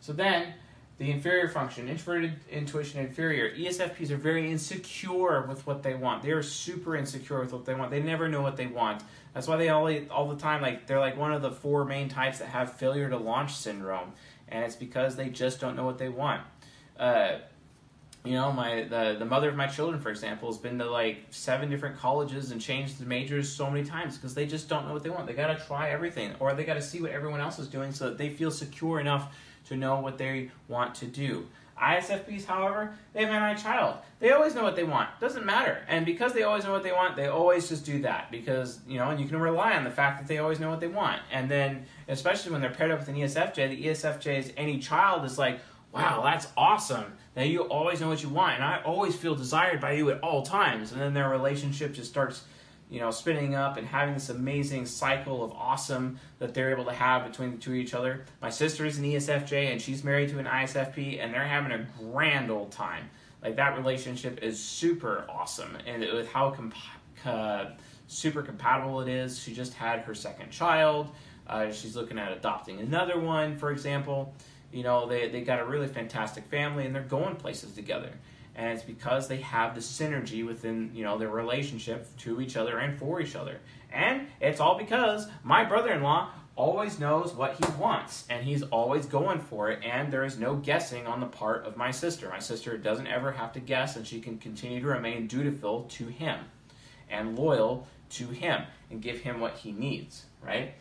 So 0.00 0.12
then, 0.12 0.54
the 0.98 1.10
inferior 1.10 1.48
function, 1.48 1.88
introverted 1.88 2.34
intuition 2.50 3.00
inferior. 3.00 3.54
ESFPs 3.54 4.10
are 4.10 4.16
very 4.16 4.50
insecure 4.50 5.42
with 5.42 5.66
what 5.66 5.82
they 5.82 5.94
want. 5.94 6.22
They 6.22 6.30
are 6.30 6.42
super 6.42 6.96
insecure 6.96 7.40
with 7.40 7.52
what 7.52 7.66
they 7.66 7.74
want. 7.74 7.90
They 7.90 8.00
never 8.00 8.28
know 8.28 8.40
what 8.40 8.56
they 8.56 8.66
want. 8.66 9.02
That's 9.34 9.46
why 9.46 9.56
they 9.58 9.68
all 9.68 9.92
all 10.10 10.28
the 10.28 10.40
time 10.40 10.62
like 10.62 10.86
they're 10.86 11.00
like 11.00 11.18
one 11.18 11.34
of 11.34 11.42
the 11.42 11.50
four 11.50 11.84
main 11.84 12.08
types 12.08 12.38
that 12.38 12.48
have 12.48 12.72
failure 12.72 13.10
to 13.10 13.18
launch 13.18 13.54
syndrome, 13.54 14.12
and 14.48 14.64
it's 14.64 14.76
because 14.76 15.16
they 15.16 15.28
just 15.28 15.60
don't 15.60 15.76
know 15.76 15.84
what 15.84 15.98
they 15.98 16.08
want. 16.08 16.42
Uh, 16.98 17.38
you 18.24 18.32
know, 18.32 18.52
my 18.52 18.82
the 18.82 19.16
the 19.18 19.24
mother 19.24 19.48
of 19.48 19.54
my 19.54 19.66
children, 19.66 20.00
for 20.00 20.10
example, 20.10 20.48
has 20.48 20.58
been 20.58 20.78
to 20.78 20.90
like 20.90 21.26
seven 21.30 21.70
different 21.70 21.96
colleges 21.96 22.50
and 22.50 22.60
changed 22.60 22.98
the 22.98 23.06
majors 23.06 23.48
so 23.48 23.70
many 23.70 23.86
times 23.86 24.16
because 24.16 24.34
they 24.34 24.46
just 24.46 24.68
don't 24.68 24.86
know 24.86 24.92
what 24.92 25.04
they 25.04 25.10
want. 25.10 25.26
They 25.26 25.32
got 25.32 25.56
to 25.56 25.64
try 25.64 25.90
everything, 25.90 26.34
or 26.40 26.52
they 26.54 26.64
got 26.64 26.74
to 26.74 26.82
see 26.82 27.00
what 27.00 27.12
everyone 27.12 27.40
else 27.40 27.58
is 27.58 27.68
doing 27.68 27.92
so 27.92 28.06
that 28.06 28.18
they 28.18 28.30
feel 28.30 28.50
secure 28.50 28.98
enough 28.98 29.34
to 29.68 29.76
know 29.76 30.00
what 30.00 30.18
they 30.18 30.50
want 30.68 30.94
to 30.96 31.06
do. 31.06 31.46
ISFPs, 31.80 32.46
however, 32.46 32.94
they 33.12 33.24
have 33.24 33.30
an 33.30 33.56
child. 33.56 33.98
They 34.18 34.30
always 34.32 34.54
know 34.54 34.62
what 34.62 34.76
they 34.76 34.84
want. 34.84 35.10
Doesn't 35.20 35.44
matter. 35.44 35.82
And 35.88 36.06
because 36.06 36.32
they 36.32 36.42
always 36.42 36.64
know 36.64 36.72
what 36.72 36.82
they 36.82 36.92
want, 36.92 37.16
they 37.16 37.26
always 37.26 37.68
just 37.68 37.84
do 37.84 38.00
that. 38.02 38.30
Because, 38.30 38.80
you 38.88 38.98
know, 38.98 39.10
and 39.10 39.20
you 39.20 39.28
can 39.28 39.38
rely 39.38 39.74
on 39.74 39.84
the 39.84 39.90
fact 39.90 40.18
that 40.18 40.26
they 40.26 40.38
always 40.38 40.58
know 40.58 40.70
what 40.70 40.80
they 40.80 40.88
want. 40.88 41.20
And 41.30 41.50
then, 41.50 41.84
especially 42.08 42.52
when 42.52 42.62
they're 42.62 42.70
paired 42.70 42.90
up 42.90 43.00
with 43.00 43.08
an 43.08 43.16
ESFJ, 43.16 43.68
the 43.68 43.84
ESFJ's 43.86 44.56
NE 44.56 44.78
child 44.78 45.24
is 45.24 45.38
like, 45.38 45.60
wow, 45.92 46.22
that's 46.22 46.48
awesome. 46.56 47.12
That 47.34 47.48
you 47.48 47.62
always 47.62 48.00
know 48.00 48.08
what 48.08 48.22
you 48.22 48.30
want. 48.30 48.54
And 48.54 48.64
I 48.64 48.82
always 48.82 49.14
feel 49.14 49.34
desired 49.34 49.80
by 49.80 49.92
you 49.92 50.10
at 50.10 50.20
all 50.20 50.42
times. 50.42 50.92
And 50.92 51.00
then 51.00 51.12
their 51.12 51.28
relationship 51.28 51.92
just 51.92 52.10
starts 52.10 52.44
you 52.90 53.00
know, 53.00 53.10
spinning 53.10 53.54
up 53.54 53.76
and 53.76 53.86
having 53.86 54.14
this 54.14 54.28
amazing 54.28 54.86
cycle 54.86 55.42
of 55.42 55.52
awesome 55.52 56.20
that 56.38 56.54
they're 56.54 56.70
able 56.70 56.84
to 56.84 56.92
have 56.92 57.26
between 57.28 57.52
the 57.52 57.56
two 57.56 57.72
of 57.72 57.76
each 57.76 57.94
other. 57.94 58.24
My 58.40 58.50
sister 58.50 58.86
is 58.86 58.98
an 58.98 59.04
ESFJ 59.04 59.72
and 59.72 59.82
she's 59.82 60.04
married 60.04 60.28
to 60.30 60.38
an 60.38 60.46
ISFP 60.46 61.22
and 61.22 61.34
they're 61.34 61.46
having 61.46 61.72
a 61.72 61.86
grand 61.98 62.50
old 62.50 62.70
time. 62.70 63.10
Like 63.42 63.56
that 63.56 63.76
relationship 63.76 64.42
is 64.42 64.62
super 64.62 65.24
awesome 65.28 65.76
and 65.86 66.00
with 66.00 66.28
how 66.28 66.50
comp- 66.50 66.74
uh, 67.24 67.70
super 68.06 68.42
compatible 68.42 69.00
it 69.00 69.08
is. 69.08 69.38
She 69.38 69.52
just 69.52 69.74
had 69.74 70.00
her 70.00 70.14
second 70.14 70.50
child. 70.50 71.10
Uh, 71.48 71.72
she's 71.72 71.96
looking 71.96 72.18
at 72.18 72.32
adopting 72.32 72.80
another 72.80 73.18
one, 73.18 73.56
for 73.56 73.72
example. 73.72 74.32
You 74.72 74.84
know, 74.84 75.06
they, 75.06 75.28
they 75.28 75.42
got 75.42 75.58
a 75.58 75.64
really 75.64 75.88
fantastic 75.88 76.44
family 76.46 76.86
and 76.86 76.94
they're 76.94 77.02
going 77.02 77.34
places 77.34 77.72
together 77.72 78.12
and 78.56 78.72
it's 78.72 78.82
because 78.82 79.28
they 79.28 79.36
have 79.36 79.74
the 79.74 79.80
synergy 79.80 80.44
within 80.44 80.90
you 80.94 81.04
know 81.04 81.18
their 81.18 81.28
relationship 81.28 82.08
to 82.18 82.40
each 82.40 82.56
other 82.56 82.78
and 82.78 82.98
for 82.98 83.20
each 83.20 83.36
other. 83.36 83.60
And 83.92 84.26
it's 84.40 84.60
all 84.60 84.76
because 84.76 85.28
my 85.44 85.64
brother-in-law 85.64 86.30
always 86.56 86.98
knows 86.98 87.34
what 87.34 87.54
he 87.54 87.64
wants 87.78 88.24
and 88.30 88.42
he's 88.44 88.62
always 88.62 89.04
going 89.04 89.38
for 89.38 89.70
it 89.70 89.84
and 89.84 90.10
there 90.10 90.24
is 90.24 90.38
no 90.38 90.56
guessing 90.56 91.06
on 91.06 91.20
the 91.20 91.26
part 91.26 91.66
of 91.66 91.76
my 91.76 91.90
sister. 91.90 92.28
My 92.30 92.38
sister 92.38 92.78
doesn't 92.78 93.06
ever 93.06 93.32
have 93.32 93.52
to 93.52 93.60
guess 93.60 93.96
and 93.96 94.06
she 94.06 94.20
can 94.20 94.38
continue 94.38 94.80
to 94.80 94.86
remain 94.86 95.26
dutiful 95.26 95.82
to 95.90 96.06
him 96.06 96.40
and 97.10 97.38
loyal 97.38 97.86
to 98.08 98.28
him 98.28 98.62
and 98.90 99.02
give 99.02 99.20
him 99.20 99.38
what 99.38 99.58
he 99.58 99.70
needs 99.72 100.24
right 100.42 100.74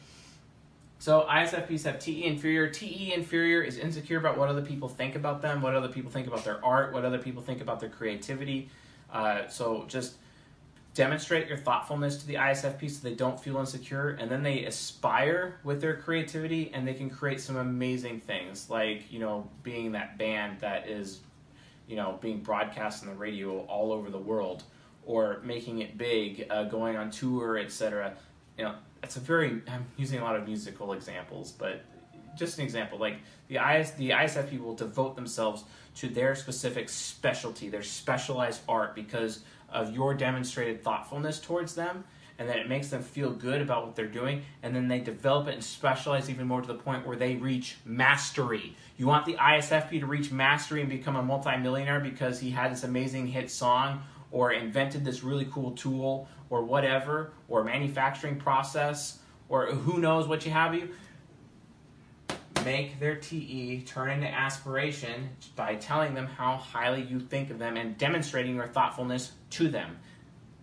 so 1.06 1.24
ISFPs 1.30 1.84
have 1.84 2.00
TE 2.00 2.24
inferior. 2.24 2.68
TE 2.68 3.14
inferior 3.14 3.62
is 3.62 3.78
insecure 3.78 4.18
about 4.18 4.40
what 4.40 4.50
other 4.50 4.64
people 4.64 4.90
think 4.90 5.14
about 5.14 5.40
them, 5.40 5.62
what 5.62 5.76
other 5.76 5.88
people 5.88 6.10
think 6.10 6.26
about 6.26 6.44
their 6.44 6.66
art, 6.66 6.94
what 6.94 7.06
other 7.06 7.20
people 7.20 7.44
think 7.44 7.62
about 7.62 7.80
their 7.80 7.90
creativity. 7.90 8.72
Uh, 9.14 9.48
so 9.48 9.86
just 9.88 10.16
demonstrate 10.96 11.48
your 11.48 11.60
thoughtfulness 11.60 12.18
to 12.18 12.26
the 12.26 12.34
ISFP 12.34 12.90
so 12.90 13.08
they 13.08 13.14
don't 13.14 13.40
feel 13.40 13.58
insecure, 13.58 14.18
and 14.20 14.32
then 14.32 14.42
they 14.42 14.66
aspire 14.66 15.60
with 15.64 15.80
their 15.80 15.96
creativity, 15.96 16.72
and 16.74 16.88
they 16.88 16.96
can 16.96 17.12
create 17.12 17.40
some 17.40 17.58
amazing 17.58 18.20
things, 18.20 18.68
like 18.72 19.12
you 19.12 19.20
know 19.20 19.48
being 19.62 19.92
that 19.92 20.18
band 20.18 20.60
that 20.62 20.90
is, 20.90 21.20
you 21.88 21.98
know, 21.98 22.18
being 22.20 22.40
broadcast 22.40 23.04
on 23.04 23.10
the 23.10 23.16
radio 23.16 23.60
all 23.66 23.92
over 23.92 24.10
the 24.10 24.18
world, 24.18 24.64
or 25.06 25.40
making 25.44 25.84
it 25.84 26.00
big, 26.00 26.48
uh, 26.50 26.64
going 26.64 26.98
on 26.98 27.12
tour, 27.12 27.60
etc. 27.60 28.16
You 28.58 28.66
know, 28.66 28.76
it's 29.04 29.18
a 29.18 29.20
very 29.20 29.62
I'm 29.68 29.86
using 29.98 30.20
a 30.20 30.24
lot 30.24 30.36
of 30.36 30.48
musical 30.48 30.94
examples, 30.94 31.52
but 31.52 31.84
just 32.38 32.58
an 32.58 32.64
example, 32.64 32.98
like 32.98 33.18
the 33.48 33.58
IS 33.58 33.92
the 33.92 34.12
ISFP 34.12 34.60
will 34.62 34.76
devote 34.76 35.16
themselves 35.16 35.64
to 35.96 36.10
their 36.10 36.36
specific 36.36 36.90
specialty, 36.90 37.70
their 37.70 37.84
specialized 37.84 38.62
art 38.68 38.96
because 38.96 39.42
of 39.70 39.94
your 39.94 40.14
demonstrated 40.14 40.84
thoughtfulness 40.84 41.40
towards 41.40 41.76
them 41.76 42.04
and 42.38 42.50
that 42.50 42.58
it 42.58 42.68
makes 42.68 42.90
them 42.90 43.02
feel 43.02 43.32
good 43.32 43.62
about 43.62 43.86
what 43.86 43.96
they're 43.96 44.08
doing 44.08 44.42
and 44.62 44.76
then 44.76 44.88
they 44.88 45.00
develop 45.00 45.48
it 45.48 45.54
and 45.54 45.64
specialize 45.64 46.30
even 46.30 46.48
more 46.48 46.62
to 46.62 46.68
the 46.68 46.74
point 46.74 47.06
where 47.08 47.16
they 47.16 47.36
reach 47.36 47.78
mastery. 47.86 48.76
You 48.98 49.08
want 49.08 49.26
the 49.26 49.36
isfp 49.36 50.00
to 50.00 50.06
reach 50.06 50.32
mastery 50.32 50.82
and 50.82 50.90
become 50.90 51.16
a 51.16 51.24
multimillionaire 51.24 52.02
because 52.02 52.40
he 52.40 52.52
had 52.52 52.72
this 52.72 52.84
amazing 52.84 53.28
hit 53.28 53.50
song 53.50 54.04
or 54.32 54.52
invented 54.52 55.06
this 55.06 55.24
really 55.24 55.48
cool 55.52 55.72
tool 55.72 56.28
or 56.50 56.64
whatever, 56.64 57.34
or 57.48 57.64
manufacturing 57.64 58.38
process, 58.38 59.20
or 59.50 59.68
who 59.68 60.00
knows 60.00 60.28
what 60.28 60.46
you 60.46 60.52
have 60.52 60.74
you, 60.74 60.90
make 62.64 63.00
their 63.00 63.16
TE 63.16 63.82
turn 63.82 64.10
into 64.10 64.28
aspiration 64.28 65.30
by 65.56 65.76
telling 65.76 66.16
them 66.16 66.26
how 66.26 66.58
highly 66.58 67.04
you 67.04 67.20
think 67.20 67.52
of 67.52 67.60
them 67.60 67.78
and 67.78 67.98
demonstrating 67.98 68.56
your 68.56 68.68
thoughtfulness 68.68 69.32
to 69.52 69.70
them. 69.70 69.98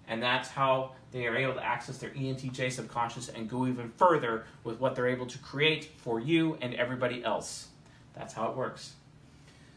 And 0.08 0.22
that's 0.22 0.48
how 0.48 0.92
they 1.12 1.26
are 1.26 1.36
able 1.36 1.54
to 1.54 1.64
access 1.64 1.98
their 1.98 2.10
ENTJ 2.10 2.72
subconscious 2.72 3.28
and 3.28 3.48
go 3.48 3.66
even 3.66 3.90
further 3.90 4.44
with 4.64 4.80
what 4.80 4.96
they're 4.96 5.08
able 5.08 5.26
to 5.26 5.38
create 5.38 5.90
for 5.98 6.18
you 6.18 6.58
and 6.60 6.74
everybody 6.74 7.24
else. 7.24 7.68
That's 8.14 8.34
how 8.34 8.50
it 8.50 8.56
works. 8.56 8.94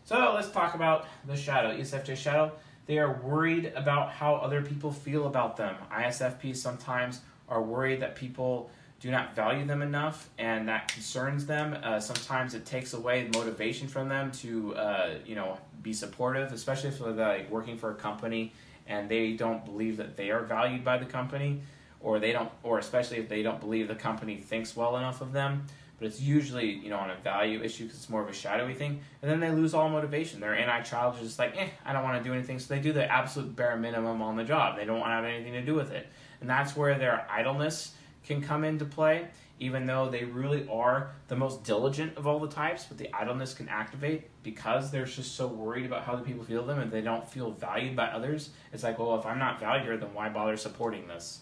So 0.06 0.34
let's 0.34 0.50
talk 0.50 0.76
about 0.76 1.08
the 1.26 1.36
shadow, 1.36 1.76
ESFJ 1.76 2.18
shadow. 2.18 2.52
They 2.86 3.00
are 3.00 3.14
worried 3.14 3.74
about 3.76 4.12
how 4.12 4.36
other 4.36 4.62
people 4.62 4.92
feel 4.92 5.28
about 5.28 5.58
them. 5.58 5.76
ISFPs 5.92 6.58
sometimes 6.58 7.22
are 7.50 7.62
worried 7.62 8.02
that 8.02 8.16
people 8.16 8.70
do 9.00 9.12
not 9.12 9.36
value 9.36 9.66
them 9.66 9.82
enough 9.82 10.30
and 10.38 10.68
that 10.68 10.88
concerns 10.88 11.46
them. 11.46 11.78
Uh, 11.84 12.00
sometimes 12.00 12.54
it 12.54 12.66
takes 12.66 12.94
away 12.94 13.30
motivation 13.34 13.88
from 13.88 14.08
them 14.10 14.32
to, 14.32 14.76
uh, 14.76 15.16
you 15.26 15.36
know, 15.36 15.58
be 15.82 15.94
supportive, 15.94 16.52
especially 16.52 16.90
if 16.90 17.00
they're 17.00 17.14
like 17.14 17.50
working 17.52 17.78
for 17.78 17.92
a 17.92 17.96
company 17.96 18.54
and 18.88 19.10
they 19.10 19.34
don't 19.34 19.66
believe 19.66 19.98
that 19.98 20.16
they 20.16 20.30
are 20.30 20.42
valued 20.42 20.84
by 20.84 20.98
the 20.98 21.06
company 21.06 21.62
or 22.00 22.20
they 22.20 22.32
don't, 22.32 22.52
or 22.64 22.78
especially 22.78 23.18
if 23.18 23.28
they 23.28 23.42
don't 23.42 23.60
believe 23.60 23.88
the 23.88 23.96
company 23.96 24.38
thinks 24.38 24.76
well 24.76 24.98
enough 24.98 25.22
of 25.22 25.34
them 25.34 25.66
but 25.98 26.08
it's 26.08 26.22
usually 26.22 26.72
you 26.72 26.90
know 26.90 26.98
on 26.98 27.10
a 27.10 27.16
value 27.16 27.62
issue 27.62 27.86
because 27.86 28.00
it's 28.00 28.10
more 28.10 28.22
of 28.22 28.30
a 28.30 28.34
shadowy 28.34 28.74
thing. 28.74 29.02
And 29.22 29.32
then 29.32 29.40
they 29.40 29.52
lose 29.52 29.74
all 29.74 29.90
motivation. 29.90 30.40
Their 30.40 30.56
anti-child 30.56 31.16
is 31.16 31.22
just 31.22 31.40
like 31.40 31.56
eh 31.58 31.70
i 31.86 31.94
don't 31.94 32.04
want 32.04 32.22
to 32.22 32.28
do 32.28 32.34
anything. 32.34 32.60
So 32.60 32.74
they 32.74 32.82
do 32.82 32.94
the 32.94 33.10
absolute 33.12 33.56
bare 33.56 33.78
minimum 33.78 34.22
on 34.22 34.36
the 34.36 34.44
job. 34.44 34.78
They 34.78 34.86
don't 34.86 35.00
want 35.00 35.12
to 35.12 35.16
have 35.16 35.26
anything 35.26 35.54
to 35.54 35.62
do 35.62 35.76
with 35.76 35.92
it. 35.92 36.08
And 36.42 36.50
that's 36.50 36.76
where 36.76 36.98
their 36.98 37.28
idleness 37.30 37.94
can 38.24 38.42
come 38.42 38.64
into 38.64 38.86
play 38.86 39.28
even 39.60 39.86
though 39.86 40.10
they 40.10 40.26
really 40.26 40.68
are 40.70 41.12
the 41.28 41.36
most 41.36 41.64
diligent 41.64 42.18
of 42.18 42.28
all 42.28 42.40
the 42.40 42.48
types, 42.48 42.86
but 42.86 42.98
the 42.98 43.14
idleness 43.14 43.54
can 43.54 43.70
activate 43.70 44.30
because 44.44 44.92
they're 44.92 45.06
just 45.06 45.36
so 45.36 45.48
worried 45.48 45.86
about 45.86 46.04
how 46.04 46.16
the 46.16 46.24
people 46.24 46.44
feel 46.44 46.66
them 46.66 46.80
and 46.80 46.92
they 46.92 47.02
don't 47.02 47.28
feel 47.28 47.52
valued 47.52 47.96
by 47.96 48.08
others. 48.08 48.50
It's 48.74 48.84
like, 48.84 49.00
well, 49.00 49.18
if 49.18 49.26
I'm 49.26 49.40
not 49.40 49.60
valued 49.60 50.02
then 50.02 50.14
why 50.14 50.30
bother 50.30 50.58
supporting 50.58 51.08
this? 51.08 51.40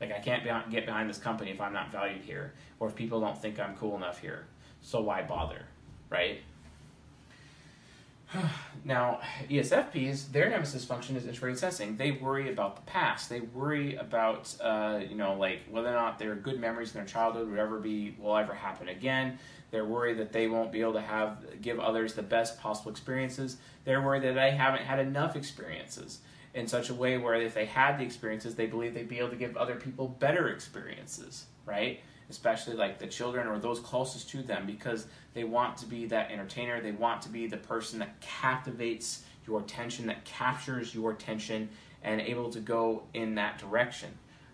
Like, 0.00 0.12
I 0.12 0.18
can't 0.18 0.44
be, 0.44 0.50
get 0.70 0.86
behind 0.86 1.08
this 1.08 1.18
company 1.18 1.50
if 1.50 1.60
I'm 1.60 1.72
not 1.72 1.90
valued 1.90 2.22
here, 2.22 2.52
or 2.80 2.88
if 2.88 2.94
people 2.94 3.20
don't 3.20 3.40
think 3.40 3.58
I'm 3.58 3.76
cool 3.76 3.96
enough 3.96 4.20
here. 4.20 4.46
So 4.82 5.00
why 5.00 5.22
bother, 5.22 5.62
right? 6.10 6.40
now, 8.84 9.20
ESFPs, 9.48 10.32
their 10.32 10.50
nemesis 10.50 10.84
function 10.84 11.16
is 11.16 11.26
introverted 11.26 11.58
sensing. 11.58 11.96
They 11.96 12.12
worry 12.12 12.50
about 12.50 12.76
the 12.76 12.82
past. 12.82 13.28
They 13.28 13.40
worry 13.40 13.96
about, 13.96 14.54
uh, 14.60 15.00
you 15.08 15.16
know, 15.16 15.34
like 15.34 15.60
whether 15.70 15.88
or 15.88 15.94
not 15.94 16.18
their 16.18 16.34
good 16.34 16.60
memories 16.60 16.94
in 16.94 17.00
their 17.00 17.06
childhood 17.06 17.48
would 17.48 17.58
ever 17.58 17.78
be 17.78 18.16
will 18.18 18.36
ever 18.36 18.54
happen 18.54 18.88
again. 18.88 19.38
They're 19.70 19.84
worried 19.84 20.18
that 20.18 20.32
they 20.32 20.46
won't 20.46 20.72
be 20.72 20.80
able 20.80 20.94
to 20.94 21.00
have 21.00 21.60
give 21.60 21.80
others 21.80 22.14
the 22.14 22.22
best 22.22 22.60
possible 22.60 22.90
experiences. 22.90 23.56
They're 23.84 24.02
worried 24.02 24.22
that 24.22 24.34
they 24.34 24.52
haven't 24.52 24.82
had 24.82 25.00
enough 25.00 25.36
experiences 25.36 26.20
in 26.56 26.66
such 26.66 26.90
a 26.90 26.94
way 26.94 27.16
where 27.18 27.34
if 27.34 27.54
they 27.54 27.66
had 27.66 27.98
the 27.98 28.02
experiences, 28.02 28.56
they 28.56 28.66
believe 28.66 28.94
they'd 28.94 29.08
be 29.08 29.20
able 29.20 29.30
to 29.30 29.36
give 29.36 29.56
other 29.56 29.76
people 29.76 30.08
better 30.08 30.48
experiences, 30.48 31.44
right? 31.64 32.00
especially 32.30 32.74
like 32.74 32.98
the 32.98 33.06
children 33.06 33.46
or 33.46 33.58
those 33.58 33.80
closest 33.80 34.28
to 34.30 34.42
them, 34.42 34.66
because 34.66 35.06
they 35.34 35.44
want 35.44 35.76
to 35.78 35.86
be 35.86 36.06
that 36.06 36.30
entertainer. 36.30 36.80
They 36.80 36.92
want 36.92 37.22
to 37.22 37.28
be 37.28 37.46
the 37.46 37.56
person 37.56 37.98
that 38.00 38.20
captivates 38.20 39.24
your 39.46 39.60
attention, 39.60 40.06
that 40.06 40.24
captures 40.24 40.94
your 40.94 41.12
attention, 41.12 41.68
and 42.02 42.20
able 42.20 42.50
to 42.50 42.60
go 42.60 43.04
in 43.14 43.36
that 43.36 43.58
direction. 43.58 44.10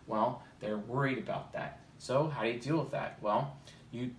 Well, 0.07 0.43
they're 0.61 0.79
worried 0.79 1.19
about 1.19 1.53
that. 1.55 1.81
So, 1.99 2.29
how 2.29 2.43
do 2.43 2.49
you 2.49 2.59
deal 2.59 2.79
with 2.79 2.91
that? 2.91 3.19
Well, 3.23 3.57
you 3.91 4.11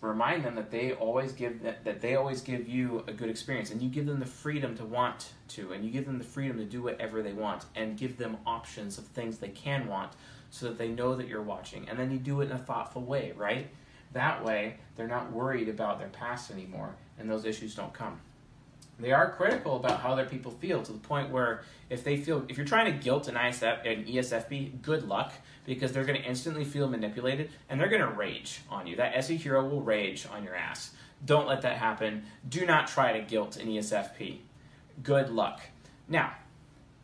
remind 0.00 0.44
them 0.44 0.54
that 0.54 0.70
they 0.70 0.92
always 0.92 1.32
give 1.32 1.62
that, 1.62 1.84
that 1.84 2.00
they 2.00 2.14
always 2.16 2.40
give 2.40 2.68
you 2.68 3.04
a 3.06 3.12
good 3.12 3.30
experience 3.30 3.70
and 3.70 3.80
you 3.80 3.88
give 3.88 4.06
them 4.06 4.20
the 4.20 4.26
freedom 4.26 4.76
to 4.76 4.84
want 4.84 5.32
to 5.48 5.72
and 5.72 5.84
you 5.84 5.90
give 5.90 6.06
them 6.06 6.18
the 6.18 6.24
freedom 6.24 6.58
to 6.58 6.64
do 6.64 6.82
whatever 6.82 7.22
they 7.22 7.32
want 7.32 7.64
and 7.74 7.96
give 7.96 8.16
them 8.16 8.36
options 8.46 8.98
of 8.98 9.04
things 9.06 9.38
they 9.38 9.48
can 9.48 9.86
want 9.86 10.12
so 10.50 10.66
that 10.66 10.78
they 10.78 10.88
know 10.88 11.14
that 11.14 11.28
you're 11.28 11.42
watching. 11.42 11.88
And 11.88 11.98
then 11.98 12.10
you 12.10 12.18
do 12.18 12.40
it 12.40 12.46
in 12.46 12.52
a 12.52 12.58
thoughtful 12.58 13.02
way, 13.02 13.32
right? 13.36 13.68
That 14.12 14.44
way, 14.44 14.78
they're 14.96 15.06
not 15.08 15.32
worried 15.32 15.68
about 15.68 15.98
their 15.98 16.08
past 16.08 16.50
anymore, 16.50 16.94
and 17.18 17.30
those 17.30 17.44
issues 17.44 17.74
don't 17.74 17.92
come. 17.92 18.20
They 18.98 19.12
are 19.12 19.30
critical 19.30 19.76
about 19.76 20.00
how 20.00 20.12
other 20.12 20.24
people 20.24 20.50
feel 20.50 20.82
to 20.82 20.92
the 20.92 20.98
point 20.98 21.30
where 21.30 21.62
if 21.88 22.02
they 22.02 22.16
feel, 22.16 22.44
if 22.48 22.56
you're 22.56 22.66
trying 22.66 22.92
to 22.92 22.98
guilt 23.04 23.28
an 23.28 23.36
ISF, 23.36 23.86
an 23.86 24.04
ESFP, 24.04 24.82
good 24.82 25.06
luck 25.06 25.32
because 25.64 25.92
they're 25.92 26.04
going 26.04 26.20
to 26.20 26.26
instantly 26.26 26.64
feel 26.64 26.88
manipulated 26.88 27.50
and 27.68 27.80
they're 27.80 27.88
going 27.88 28.02
to 28.02 28.08
rage 28.08 28.60
on 28.68 28.86
you. 28.86 28.96
That 28.96 29.14
SE 29.16 29.36
hero 29.36 29.64
will 29.64 29.82
rage 29.82 30.26
on 30.32 30.42
your 30.42 30.56
ass. 30.56 30.92
Don't 31.24 31.46
let 31.46 31.62
that 31.62 31.76
happen. 31.76 32.24
Do 32.48 32.66
not 32.66 32.88
try 32.88 33.12
to 33.12 33.20
guilt 33.20 33.56
an 33.56 33.68
ESFP. 33.68 34.38
Good 35.02 35.30
luck. 35.30 35.60
Now, 36.08 36.32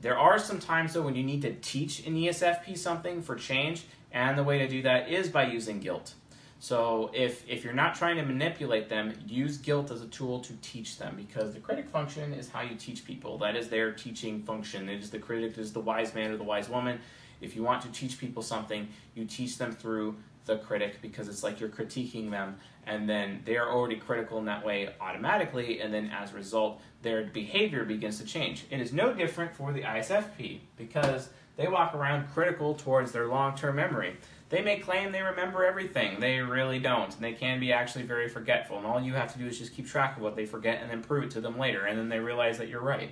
there 0.00 0.18
are 0.18 0.38
some 0.38 0.58
times 0.58 0.94
though 0.94 1.02
when 1.02 1.14
you 1.14 1.22
need 1.22 1.42
to 1.42 1.52
teach 1.54 2.06
an 2.06 2.14
ESFP 2.14 2.76
something 2.76 3.22
for 3.22 3.36
change, 3.36 3.84
and 4.12 4.36
the 4.38 4.44
way 4.44 4.58
to 4.58 4.68
do 4.68 4.82
that 4.82 5.08
is 5.08 5.28
by 5.28 5.46
using 5.46 5.80
guilt. 5.80 6.14
So 6.60 7.10
if, 7.12 7.46
if 7.48 7.62
you're 7.62 7.74
not 7.74 7.94
trying 7.94 8.16
to 8.16 8.22
manipulate 8.22 8.88
them, 8.88 9.12
use 9.26 9.58
guilt 9.58 9.90
as 9.90 10.00
a 10.00 10.06
tool 10.06 10.40
to 10.40 10.52
teach 10.62 10.96
them 10.98 11.14
because 11.16 11.52
the 11.52 11.60
critic 11.60 11.88
function 11.88 12.32
is 12.32 12.48
how 12.48 12.62
you 12.62 12.74
teach 12.74 13.04
people. 13.04 13.36
That 13.38 13.54
is 13.54 13.68
their 13.68 13.92
teaching 13.92 14.42
function. 14.42 14.88
It 14.88 15.00
is 15.00 15.10
the 15.10 15.18
critic 15.18 15.58
is 15.58 15.72
the 15.72 15.80
wise 15.80 16.14
man 16.14 16.30
or 16.30 16.36
the 16.36 16.44
wise 16.44 16.68
woman. 16.68 17.00
If 17.40 17.54
you 17.54 17.62
want 17.62 17.82
to 17.82 17.88
teach 17.88 18.18
people 18.18 18.42
something, 18.42 18.88
you 19.14 19.26
teach 19.26 19.58
them 19.58 19.72
through 19.72 20.16
the 20.46 20.58
critic 20.58 21.00
because 21.00 21.28
it's 21.28 21.42
like 21.42 21.60
you're 21.60 21.68
critiquing 21.68 22.30
them 22.30 22.56
and 22.86 23.08
then 23.08 23.40
they're 23.44 23.70
already 23.70 23.96
critical 23.96 24.38
in 24.38 24.44
that 24.44 24.64
way 24.64 24.90
automatically 25.00 25.80
and 25.80 25.92
then 25.92 26.10
as 26.10 26.32
a 26.32 26.34
result 26.34 26.80
their 27.02 27.24
behavior 27.24 27.84
begins 27.84 28.18
to 28.18 28.26
change 28.26 28.64
it 28.70 28.80
is 28.80 28.92
no 28.92 29.12
different 29.12 29.54
for 29.54 29.72
the 29.72 29.80
isfp 29.80 30.58
because 30.76 31.30
they 31.56 31.66
walk 31.66 31.94
around 31.94 32.28
critical 32.32 32.74
towards 32.74 33.12
their 33.12 33.26
long-term 33.26 33.76
memory 33.76 34.16
they 34.54 34.62
may 34.62 34.78
claim 34.78 35.10
they 35.10 35.20
remember 35.20 35.64
everything. 35.64 36.20
They 36.20 36.38
really 36.38 36.78
don't. 36.78 37.12
And 37.12 37.24
they 37.24 37.32
can 37.32 37.58
be 37.58 37.72
actually 37.72 38.04
very 38.04 38.28
forgetful. 38.28 38.78
And 38.78 38.86
all 38.86 39.00
you 39.00 39.14
have 39.14 39.32
to 39.32 39.38
do 39.40 39.46
is 39.48 39.58
just 39.58 39.74
keep 39.74 39.88
track 39.88 40.16
of 40.16 40.22
what 40.22 40.36
they 40.36 40.46
forget 40.46 40.80
and 40.80 40.88
then 40.88 41.02
prove 41.02 41.24
it 41.24 41.32
to 41.32 41.40
them 41.40 41.58
later. 41.58 41.86
And 41.86 41.98
then 41.98 42.08
they 42.08 42.20
realize 42.20 42.58
that 42.58 42.68
you're 42.68 42.80
right. 42.80 43.10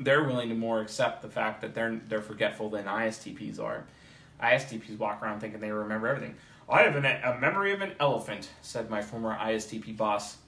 They're 0.00 0.24
willing 0.24 0.48
to 0.48 0.56
more 0.56 0.80
accept 0.80 1.22
the 1.22 1.28
fact 1.28 1.60
that 1.60 1.74
they're 1.74 2.00
they're 2.08 2.22
forgetful 2.22 2.70
than 2.70 2.86
istps 2.86 3.60
are. 3.60 3.84
ISTPs 4.42 4.98
walk 4.98 5.22
around 5.22 5.38
thinking 5.38 5.60
they 5.60 5.70
remember 5.70 6.08
everything. 6.08 6.34
I 6.68 6.82
have 6.82 6.96
an, 6.96 7.04
a 7.04 7.38
memory 7.38 7.72
of 7.72 7.80
an 7.80 7.92
elephant, 8.00 8.50
said 8.62 8.90
my 8.90 9.02
former 9.02 9.36
ISTP 9.36 9.96
boss. 9.96 10.38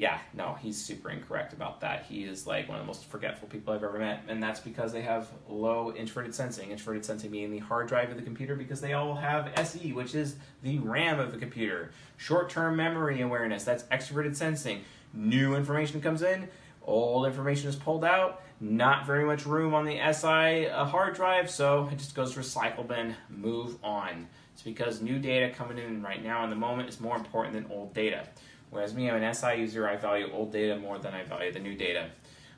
Yeah, 0.00 0.18
no, 0.32 0.56
he's 0.58 0.82
super 0.82 1.10
incorrect 1.10 1.52
about 1.52 1.82
that. 1.82 2.06
He 2.08 2.24
is 2.24 2.46
like 2.46 2.66
one 2.70 2.78
of 2.78 2.82
the 2.82 2.86
most 2.86 3.04
forgetful 3.04 3.48
people 3.48 3.74
I've 3.74 3.84
ever 3.84 3.98
met, 3.98 4.22
and 4.28 4.42
that's 4.42 4.58
because 4.58 4.94
they 4.94 5.02
have 5.02 5.28
low 5.46 5.92
introverted 5.94 6.34
sensing. 6.34 6.70
Introverted 6.70 7.04
sensing 7.04 7.30
being 7.30 7.50
the 7.50 7.58
hard 7.58 7.86
drive 7.86 8.08
of 8.08 8.16
the 8.16 8.22
computer 8.22 8.56
because 8.56 8.80
they 8.80 8.94
all 8.94 9.14
have 9.14 9.52
SE, 9.56 9.92
which 9.92 10.14
is 10.14 10.36
the 10.62 10.78
RAM 10.78 11.20
of 11.20 11.32
the 11.32 11.38
computer. 11.38 11.90
Short 12.16 12.48
term 12.48 12.76
memory 12.76 13.20
awareness, 13.20 13.64
that's 13.64 13.82
extroverted 13.92 14.34
sensing. 14.34 14.84
New 15.12 15.54
information 15.54 16.00
comes 16.00 16.22
in, 16.22 16.48
old 16.82 17.26
information 17.26 17.68
is 17.68 17.76
pulled 17.76 18.02
out, 18.02 18.40
not 18.58 19.04
very 19.04 19.26
much 19.26 19.44
room 19.44 19.74
on 19.74 19.84
the 19.84 19.98
SI 20.12 20.66
uh, 20.66 20.86
hard 20.86 21.14
drive, 21.14 21.50
so 21.50 21.90
it 21.92 21.98
just 21.98 22.14
goes 22.14 22.32
to 22.32 22.40
recycle 22.40 22.88
bin, 22.88 23.16
move 23.28 23.76
on. 23.84 24.28
It's 24.54 24.62
because 24.62 25.02
new 25.02 25.18
data 25.18 25.52
coming 25.54 25.76
in 25.76 26.02
right 26.02 26.24
now 26.24 26.42
in 26.44 26.48
the 26.48 26.56
moment 26.56 26.88
is 26.88 27.00
more 27.00 27.16
important 27.16 27.52
than 27.52 27.66
old 27.70 27.92
data. 27.92 28.26
Whereas 28.70 28.94
me, 28.94 29.10
I'm 29.10 29.22
an 29.22 29.34
SI 29.34 29.56
user, 29.56 29.88
I 29.88 29.96
value 29.96 30.30
old 30.32 30.52
data 30.52 30.76
more 30.76 30.98
than 30.98 31.12
I 31.12 31.24
value 31.24 31.52
the 31.52 31.58
new 31.58 31.74
data, 31.74 32.10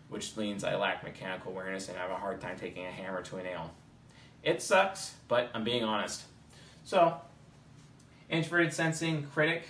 which 0.09 0.37
means 0.37 0.63
I 0.63 0.77
lack 0.77 1.03
mechanical 1.03 1.53
awareness 1.53 1.89
and 1.89 1.99
I 1.99 2.03
have 2.03 2.11
a 2.11 2.17
hard 2.17 2.41
time 2.41 2.59
taking 2.59 2.87
a 2.87 2.91
hammer 2.91 3.23
to 3.23 3.37
a 3.39 3.43
nail. 3.43 3.71
It 4.43 4.61
sucks, 4.61 5.15
but 5.29 5.51
I'm 5.55 5.65
being 5.65 5.85
honest. 5.85 6.23
So, 6.85 7.17
introverted 8.29 8.73
sensing, 8.73 9.25
critic, 9.33 9.65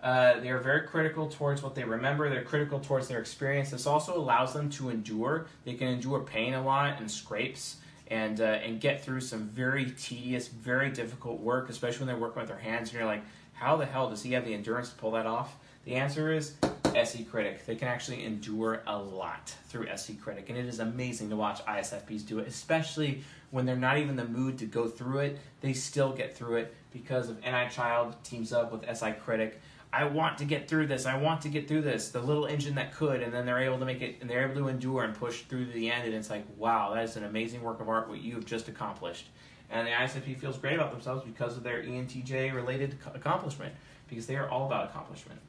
uh, 0.00 0.38
they 0.40 0.50
are 0.50 0.58
very 0.58 0.86
critical 0.86 1.28
towards 1.28 1.62
what 1.62 1.74
they 1.74 1.82
remember. 1.82 2.28
They're 2.28 2.44
critical 2.44 2.78
towards 2.78 3.08
their 3.08 3.18
experience. 3.18 3.70
This 3.70 3.86
also 3.86 4.16
allows 4.16 4.52
them 4.52 4.70
to 4.70 4.90
endure. 4.90 5.46
They 5.64 5.74
can 5.74 5.88
endure 5.88 6.20
pain 6.20 6.54
a 6.54 6.62
lot 6.62 7.00
and 7.00 7.10
scrapes 7.10 7.76
and 8.06 8.40
uh, 8.40 8.44
and 8.44 8.80
get 8.80 9.04
through 9.04 9.20
some 9.20 9.48
very 9.48 9.90
tedious, 9.98 10.48
very 10.48 10.90
difficult 10.90 11.40
work, 11.40 11.68
especially 11.68 12.00
when 12.00 12.06
they're 12.08 12.16
working 12.16 12.40
with 12.40 12.48
their 12.48 12.58
hands. 12.58 12.90
And 12.90 12.98
you're 12.98 13.08
like, 13.08 13.24
how 13.54 13.76
the 13.76 13.86
hell 13.86 14.08
does 14.08 14.22
he 14.22 14.32
have 14.32 14.44
the 14.44 14.54
endurance 14.54 14.90
to 14.90 14.94
pull 14.94 15.10
that 15.12 15.26
off? 15.26 15.56
The 15.88 15.94
answer 15.94 16.30
is 16.30 16.52
SE 16.94 17.24
Critic. 17.24 17.64
They 17.64 17.74
can 17.74 17.88
actually 17.88 18.22
endure 18.26 18.82
a 18.86 18.98
lot 18.98 19.54
through 19.68 19.86
SE 19.88 20.12
Critic, 20.16 20.50
and 20.50 20.58
it 20.58 20.66
is 20.66 20.80
amazing 20.80 21.30
to 21.30 21.36
watch 21.36 21.64
ISFPs 21.64 22.26
do 22.26 22.40
it, 22.40 22.46
especially 22.46 23.22
when 23.52 23.64
they're 23.64 23.74
not 23.74 23.96
even 23.96 24.10
in 24.10 24.16
the 24.16 24.26
mood 24.26 24.58
to 24.58 24.66
go 24.66 24.86
through 24.86 25.20
it. 25.20 25.38
They 25.62 25.72
still 25.72 26.12
get 26.12 26.36
through 26.36 26.56
it 26.56 26.74
because 26.92 27.30
of 27.30 27.42
NI 27.42 27.70
Child 27.70 28.16
teams 28.22 28.52
up 28.52 28.70
with 28.70 28.84
SI 28.84 29.12
Critic. 29.12 29.62
I 29.90 30.04
want 30.04 30.36
to 30.36 30.44
get 30.44 30.68
through 30.68 30.88
this. 30.88 31.06
I 31.06 31.16
want 31.16 31.40
to 31.40 31.48
get 31.48 31.66
through 31.66 31.80
this. 31.80 32.10
The 32.10 32.20
little 32.20 32.44
engine 32.44 32.74
that 32.74 32.94
could, 32.94 33.22
and 33.22 33.32
then 33.32 33.46
they're 33.46 33.62
able 33.62 33.78
to 33.78 33.86
make 33.86 34.02
it, 34.02 34.16
and 34.20 34.28
they're 34.28 34.44
able 34.44 34.60
to 34.60 34.68
endure 34.68 35.04
and 35.04 35.14
push 35.14 35.44
through 35.44 35.64
to 35.64 35.72
the 35.72 35.90
end. 35.90 36.04
And 36.04 36.14
it's 36.14 36.28
like, 36.28 36.44
wow, 36.58 36.92
that 36.92 37.04
is 37.04 37.16
an 37.16 37.24
amazing 37.24 37.62
work 37.62 37.80
of 37.80 37.88
art. 37.88 38.10
What 38.10 38.20
you 38.20 38.34
have 38.34 38.44
just 38.44 38.68
accomplished. 38.68 39.28
And 39.70 39.86
the 39.86 39.92
ISFP 39.92 40.36
feels 40.36 40.58
great 40.58 40.74
about 40.74 40.92
themselves 40.92 41.24
because 41.24 41.56
of 41.56 41.62
their 41.62 41.82
ENTJ 41.82 42.52
related 42.52 42.98
accomplishment, 43.14 43.72
because 44.06 44.26
they 44.26 44.36
are 44.36 44.50
all 44.50 44.66
about 44.66 44.90
accomplishment. 44.90 45.40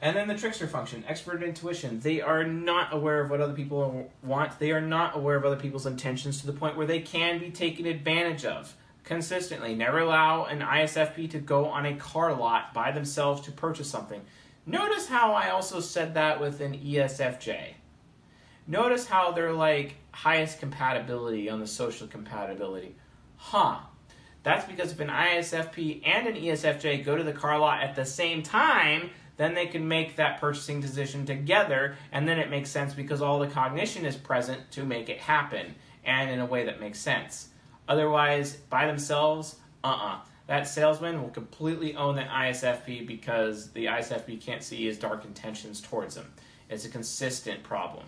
And 0.00 0.16
then 0.16 0.28
the 0.28 0.34
trickster 0.34 0.66
function, 0.66 1.04
expert 1.06 1.42
intuition. 1.42 2.00
They 2.00 2.20
are 2.20 2.44
not 2.44 2.92
aware 2.92 3.20
of 3.20 3.30
what 3.30 3.40
other 3.40 3.52
people 3.52 4.10
want. 4.22 4.58
They 4.58 4.72
are 4.72 4.80
not 4.80 5.16
aware 5.16 5.36
of 5.36 5.44
other 5.44 5.56
people's 5.56 5.86
intentions 5.86 6.40
to 6.40 6.46
the 6.46 6.52
point 6.52 6.76
where 6.76 6.86
they 6.86 7.00
can 7.00 7.38
be 7.38 7.50
taken 7.50 7.86
advantage 7.86 8.44
of 8.44 8.74
consistently. 9.04 9.74
Never 9.74 9.98
allow 9.98 10.44
an 10.44 10.60
ISFP 10.60 11.30
to 11.30 11.38
go 11.38 11.66
on 11.66 11.86
a 11.86 11.96
car 11.96 12.34
lot 12.34 12.72
by 12.74 12.92
themselves 12.92 13.42
to 13.42 13.52
purchase 13.52 13.88
something. 13.88 14.20
Notice 14.66 15.08
how 15.08 15.32
I 15.32 15.50
also 15.50 15.80
said 15.80 16.14
that 16.14 16.40
with 16.40 16.60
an 16.60 16.78
ESFJ. 16.78 17.74
Notice 18.66 19.06
how 19.06 19.32
they're 19.32 19.52
like 19.52 19.96
highest 20.12 20.60
compatibility 20.60 21.48
on 21.48 21.58
the 21.58 21.66
social 21.66 22.06
compatibility. 22.06 22.94
Huh. 23.36 23.78
That's 24.42 24.66
because 24.66 24.92
if 24.92 25.00
an 25.00 25.08
ISFP 25.08 26.06
and 26.06 26.26
an 26.26 26.34
ESFJ 26.34 27.04
go 27.04 27.16
to 27.16 27.24
the 27.24 27.32
car 27.32 27.58
lot 27.58 27.82
at 27.82 27.96
the 27.96 28.04
same 28.04 28.42
time, 28.42 29.10
then 29.38 29.54
they 29.54 29.66
can 29.66 29.88
make 29.88 30.16
that 30.16 30.40
purchasing 30.40 30.80
decision 30.82 31.24
together, 31.24 31.96
and 32.12 32.28
then 32.28 32.38
it 32.38 32.50
makes 32.50 32.70
sense 32.70 32.92
because 32.92 33.22
all 33.22 33.38
the 33.38 33.46
cognition 33.46 34.04
is 34.04 34.16
present 34.16 34.70
to 34.72 34.84
make 34.84 35.08
it 35.08 35.18
happen, 35.18 35.74
and 36.04 36.30
in 36.30 36.38
a 36.38 36.46
way 36.46 36.66
that 36.66 36.80
makes 36.80 37.00
sense. 37.00 37.48
Otherwise, 37.88 38.56
by 38.68 38.86
themselves, 38.86 39.56
uh-uh. 39.82 40.18
That 40.48 40.66
salesman 40.66 41.20
will 41.22 41.28
completely 41.28 41.94
own 41.94 42.16
the 42.16 42.22
ISFP 42.22 43.06
because 43.06 43.70
the 43.72 43.84
ISFP 43.84 44.40
can't 44.40 44.62
see 44.62 44.86
his 44.86 44.98
dark 44.98 45.26
intentions 45.26 45.80
towards 45.82 46.16
him. 46.16 46.32
It's 46.70 46.86
a 46.86 46.88
consistent 46.88 47.62
problem. 47.62 48.06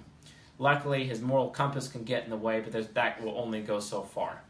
Luckily, 0.58 1.04
his 1.04 1.20
moral 1.20 1.50
compass 1.50 1.86
can 1.88 2.04
get 2.04 2.24
in 2.24 2.30
the 2.30 2.36
way, 2.36 2.60
but 2.60 2.94
that 2.94 3.22
will 3.22 3.38
only 3.38 3.60
go 3.60 3.78
so 3.78 4.02
far. 4.02 4.42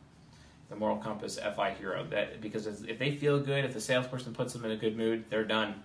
the 0.70 0.76
moral 0.76 0.96
compass 0.96 1.38
FI 1.38 1.72
hero. 1.72 2.06
That 2.08 2.40
because 2.40 2.66
if 2.66 2.98
they 2.98 3.16
feel 3.16 3.40
good, 3.40 3.64
if 3.64 3.74
the 3.74 3.80
salesperson 3.80 4.32
puts 4.32 4.52
them 4.52 4.64
in 4.64 4.70
a 4.70 4.76
good 4.76 4.96
mood, 4.96 5.24
they're 5.28 5.44
done. 5.44 5.82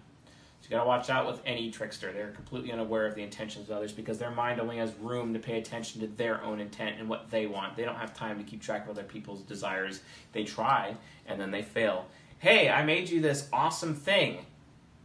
You 0.66 0.76
gotta 0.76 0.88
watch 0.88 1.10
out 1.12 1.28
with 1.28 1.42
any 1.46 1.70
trickster. 1.70 2.12
They're 2.12 2.32
completely 2.32 2.72
unaware 2.72 3.06
of 3.06 3.14
the 3.14 3.22
intentions 3.22 3.70
of 3.70 3.76
others 3.76 3.92
because 3.92 4.18
their 4.18 4.32
mind 4.32 4.60
only 4.60 4.78
has 4.78 4.94
room 4.96 5.34
to 5.34 5.40
pay 5.40 5.60
attention 5.60 6.02
to 6.02 6.08
their 6.08 6.44
own 6.44 6.60
intent 6.60 7.00
and 7.00 7.08
what 7.08 7.30
they 7.30 7.46
want. 7.46 7.76
They 7.76 7.86
don't 7.86 7.98
have 7.98 8.16
time 8.16 8.40
to 8.40 8.44
keep 8.44 8.62
track 8.62 8.86
of 8.86 8.90
other 8.90 9.04
people's 9.04 9.44
desires. 9.44 10.02
They 10.32 10.44
try 10.44 10.96
and 11.28 11.40
then 11.40 11.52
they 11.52 11.62
fail. 11.62 12.08
Hey, 12.40 12.70
I 12.70 12.84
made 12.84 13.10
you 13.10 13.22
this 13.22 13.48
awesome 13.54 13.94
thing. 13.94 14.46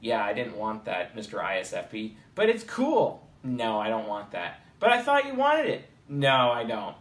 Yeah, 0.01 0.25
I 0.25 0.33
didn't 0.33 0.57
want 0.57 0.87
that, 0.87 1.14
Mr. 1.14 1.42
ISFP, 1.42 2.14
but 2.35 2.49
it's 2.49 2.64
cool. 2.64 3.29
No, 3.42 3.79
I 3.79 3.88
don't 3.88 4.09
want 4.09 4.31
that. 4.31 4.61
But 4.79 4.92
I 4.92 5.03
thought 5.03 5.27
you 5.27 5.35
wanted 5.35 5.66
it. 5.66 5.85
No, 6.09 6.51
I 6.51 6.64
don't. 6.64 6.96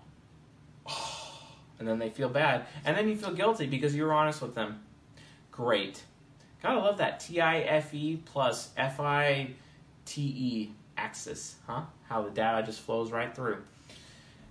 And 1.80 1.88
then 1.88 1.98
they 1.98 2.10
feel 2.10 2.28
bad. 2.28 2.66
And 2.84 2.98
then 2.98 3.08
you 3.08 3.16
feel 3.16 3.32
guilty 3.32 3.66
because 3.66 3.96
you 3.96 4.04
were 4.04 4.12
honest 4.12 4.42
with 4.42 4.54
them. 4.54 4.82
Great. 5.50 6.04
Gotta 6.62 6.80
love 6.80 6.98
that 6.98 7.20
TIFE 7.22 8.26
plus 8.26 8.72
FITE 8.76 9.56
axis, 10.98 11.56
huh? 11.66 11.84
How 12.08 12.22
the 12.24 12.32
data 12.32 12.66
just 12.66 12.82
flows 12.82 13.12
right 13.12 13.34
through. 13.34 13.64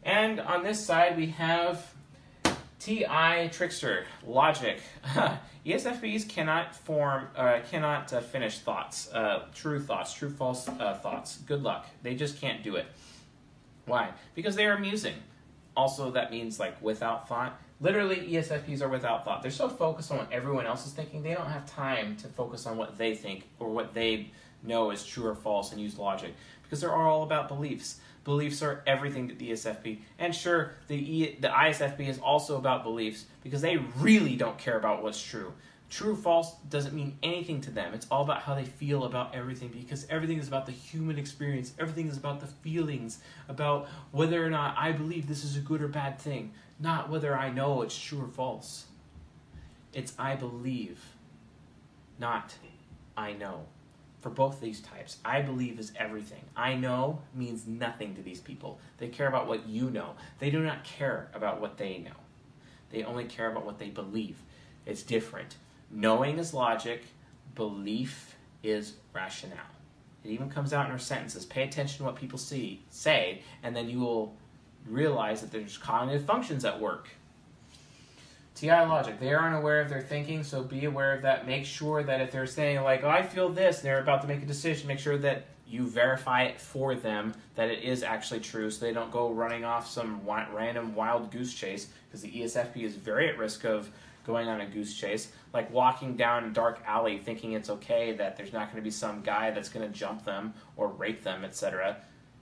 And 0.03 0.41
on 0.41 0.63
this 0.63 0.85
side, 0.85 1.17
we 1.17 1.27
have 1.27 1.87
TI 2.79 3.49
Trickster 3.51 4.07
Logic. 4.27 4.81
ESFPs 5.67 6.27
cannot 6.29 6.75
form, 6.75 7.29
uh, 7.37 7.61
cannot 7.71 8.11
uh, 8.13 8.21
finish 8.21 8.61
thoughts, 8.61 9.13
uh, 9.13 9.47
true 9.55 9.81
thoughts, 9.81 10.15
true 10.15 10.31
false 10.31 10.67
uh, 10.69 10.95
thoughts. 10.95 11.39
Good 11.39 11.63
luck. 11.63 11.87
They 12.03 12.15
just 12.15 12.41
can't 12.41 12.63
do 12.63 12.77
it. 12.77 12.87
Why? 13.85 14.11
Because 14.35 14.57
they 14.57 14.65
are 14.67 14.75
amusing. 14.75 15.15
Also, 15.77 16.11
that 16.13 16.31
means 16.31 16.59
like 16.59 16.81
without 16.81 17.29
thought. 17.29 17.61
Literally, 17.81 18.17
ESFPs 18.17 18.83
are 18.83 18.89
without 18.89 19.25
thought. 19.25 19.43
They're 19.43 19.51
so 19.53 19.69
focused 19.69 20.11
on 20.11 20.19
what 20.19 20.33
everyone 20.33 20.67
else 20.67 20.87
is 20.87 20.93
thinking, 20.93 21.23
they 21.23 21.35
don't 21.35 21.51
have 21.51 21.65
time 21.67 22.17
to 22.17 22.29
focus 22.29 22.67
on 22.67 22.77
what 22.77 22.99
they 22.99 23.15
think 23.15 23.49
or 23.61 23.71
what 23.71 23.95
they 23.95 24.31
know 24.65 24.91
is 24.91 25.07
true 25.07 25.27
or 25.27 25.35
false 25.37 25.71
and 25.71 25.81
use 25.81 25.97
logic 25.97 26.35
because 26.63 26.81
they're 26.81 26.95
all 26.95 27.23
about 27.23 27.49
beliefs. 27.49 28.01
Beliefs 28.25 28.63
are 28.63 28.83
everything 28.87 29.29
to 29.29 29.35
the 29.35 29.53
ESFP. 29.53 30.01
And 30.19 30.35
sure, 30.35 30.73
the, 30.89 30.97
e, 30.97 31.39
the 31.41 31.49
ISFP 31.49 32.09
is 32.09 32.19
also 32.19 32.59
about 32.59 32.83
beliefs 32.83 33.25
because 33.43 33.63
they 33.63 33.79
really 33.99 34.37
don't 34.37 34.59
care 34.59 34.77
about 34.77 35.03
what's 35.03 35.23
true. 35.23 35.53
True 35.89 36.13
or 36.13 36.17
false 36.17 36.53
doesn't 36.69 36.93
mean 36.93 37.17
anything 37.23 37.63
to 37.63 37.71
them. 37.71 37.95
It's 37.95 38.07
all 38.11 38.23
about 38.23 38.43
how 38.43 38.55
they 38.55 38.65
feel 38.65 39.05
about 39.05 39.35
everything 39.35 39.69
because 39.69 40.07
everything 40.11 40.39
is 40.39 40.47
about 40.47 40.67
the 40.67 40.73
human 40.73 41.19
experience. 41.19 41.73
Everything 41.79 42.09
is 42.09 42.19
about 42.19 42.41
the 42.41 42.47
feelings, 42.47 43.21
about 43.49 43.89
whether 44.11 44.45
or 44.45 44.51
not 44.51 44.77
I 44.77 44.93
believe 44.93 45.27
this 45.27 45.45
is 45.45 45.57
a 45.57 45.61
good 45.61 45.81
or 45.81 45.89
bad 45.89 46.19
thing, 46.19 46.53
not 46.79 47.11
whether 47.11 47.37
I 47.37 47.51
know 47.51 47.83
it's 47.83 47.99
true 47.99 48.23
or 48.23 48.29
false. 48.29 48.87
It's 49.93 50.13
I 50.19 50.37
believe, 50.37 51.03
not 52.19 52.55
I 53.17 53.33
know. 53.33 53.67
For 54.21 54.31
both 54.31 54.61
these 54.61 54.81
types, 54.81 55.19
I 55.25 55.43
believe 55.43 55.79
is 55.79 55.93
everything. 55.97 56.43
I 56.57 56.75
know 56.75 57.21
means 57.35 57.67
nothing 57.69 58.17
to 58.17 58.23
these 58.23 58.41
people. 58.41 58.81
They 58.99 59.09
care 59.09 59.29
about 59.29 59.47
what 59.47 59.69
you 59.69 59.91
know. 59.91 60.15
They 60.41 60.51
do 60.51 60.61
not 60.61 60.83
care 60.83 61.29
about 61.35 61.61
what 61.61 61.79
they 61.79 61.99
know. 61.99 62.11
They 62.91 63.05
only 63.05 63.25
care 63.25 63.51
about 63.51 63.65
what 63.65 63.79
they 63.79 63.91
believe. 63.91 64.43
It's 64.87 65.03
different. 65.03 65.57
Knowing 65.91 66.39
is 66.39 66.53
logic, 66.53 67.05
belief 67.55 68.37
is 68.63 68.95
rationale. 69.13 69.59
It 70.25 70.31
even 70.31 70.51
comes 70.51 70.73
out 70.73 70.87
in 70.87 70.93
our 70.93 70.99
sentences. 70.99 71.47
Pay 71.47 71.63
attention 71.63 71.99
to 71.99 72.05
what 72.05 72.17
people 72.17 72.39
see, 72.39 72.83
say, 72.91 73.43
and 73.63 73.75
then 73.75 73.89
you 73.89 74.01
will 74.01 74.35
realize 74.91 75.41
that 75.41 75.51
there's 75.51 75.79
cognitive 75.79 76.25
functions 76.25 76.65
at 76.65 76.81
work. 76.81 77.09
TI 78.55 78.71
logic. 78.71 79.21
They 79.21 79.33
are 79.33 79.47
unaware 79.47 79.81
of 79.81 79.89
their 79.89 80.01
thinking, 80.01 80.43
so 80.43 80.65
be 80.65 80.85
aware 80.85 81.15
of 81.15 81.23
that. 81.23 81.47
Make 81.47 81.65
sure 81.65 82.03
that 82.03 82.21
if 82.21 82.33
they're 82.33 82.47
saying, 82.47 82.83
like, 82.83 83.05
oh, 83.05 83.09
I 83.09 83.23
feel 83.23 83.49
this, 83.51 83.79
and 83.79 83.85
they're 83.85 84.01
about 84.01 84.23
to 84.23 84.29
make 84.29 84.43
a 84.43 84.47
decision, 84.47 84.89
make 84.89 84.99
sure 84.99 85.17
that 85.19 85.47
you 85.69 85.87
verify 85.87 86.45
it 86.45 86.61
for 86.61 86.95
them 86.95 87.35
that 87.55 87.69
it 87.69 87.83
is 87.83 88.03
actually 88.03 88.41
true 88.41 88.71
so 88.71 88.85
they 88.85 88.93
don't 88.93 89.13
go 89.13 89.31
running 89.31 89.65
off 89.65 89.89
some 89.89 90.21
random 90.27 90.95
wild 90.95 91.31
goose 91.31 91.53
chase 91.53 91.89
because 92.07 92.23
the 92.23 92.31
ESFP 92.31 92.79
is 92.79 92.95
very 92.95 93.29
at 93.29 93.37
risk 93.37 93.65
of 93.65 93.91
going 94.27 94.49
on 94.49 94.61
a 94.61 94.67
goose 94.67 94.95
chase, 94.95 95.31
like 95.53 95.71
walking 95.73 96.17
down 96.17 96.45
a 96.45 96.51
dark 96.51 96.81
alley 96.87 97.19
thinking 97.19 97.53
it's 97.53 97.71
okay 97.71 98.13
that 98.13 98.37
there's 98.37 98.53
not 98.53 98.67
going 98.67 98.77
to 98.77 98.83
be 98.83 98.91
some 98.91 99.23
guy 99.23 99.51
that's 99.51 99.69
going 99.69 99.87
to 99.87 99.93
jump 99.93 100.25
them 100.25 100.53
or 100.77 100.89
rape 100.89 101.23
them, 101.23 101.45
etc. 101.45 101.97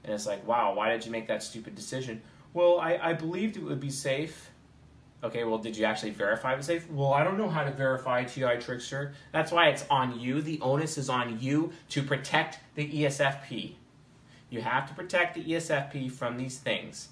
And 0.05 0.13
it's 0.13 0.27
like, 0.27 0.47
wow, 0.47 0.75
why 0.75 0.91
did 0.91 1.05
you 1.05 1.13
make 1.13 1.29
that 1.29 1.43
stupid 1.43 1.75
decision? 1.75 2.23
Well, 2.57 2.81
I, 2.81 2.97
I 2.97 3.13
believed 3.13 3.59
it 3.59 3.65
would 3.65 3.81
be 3.81 3.91
safe. 3.91 4.51
Okay, 5.23 5.45
well, 5.45 5.59
did 5.59 5.77
you 5.77 5.85
actually 5.85 6.13
verify 6.13 6.55
it 6.55 6.57
was 6.57 6.65
safe? 6.65 6.91
Well, 6.91 7.13
I 7.13 7.23
don't 7.23 7.37
know 7.37 7.51
how 7.51 7.65
to 7.65 7.71
verify 7.71 8.25
TI 8.25 8.57
Trickster. 8.59 9.13
That's 9.31 9.53
why 9.53 9.69
it's 9.69 9.85
on 9.91 10.19
you. 10.19 10.41
The 10.41 10.59
onus 10.63 10.97
is 10.97 11.11
on 11.11 11.39
you 11.39 11.73
to 11.91 12.03
protect 12.03 12.61
the 12.75 12.91
ESFP. 12.91 13.75
You 14.49 14.63
have 14.63 14.89
to 14.89 14.95
protect 14.95 15.35
the 15.35 15.45
ESFP 15.45 16.11
from 16.11 16.39
these 16.39 16.57
things. 16.57 17.09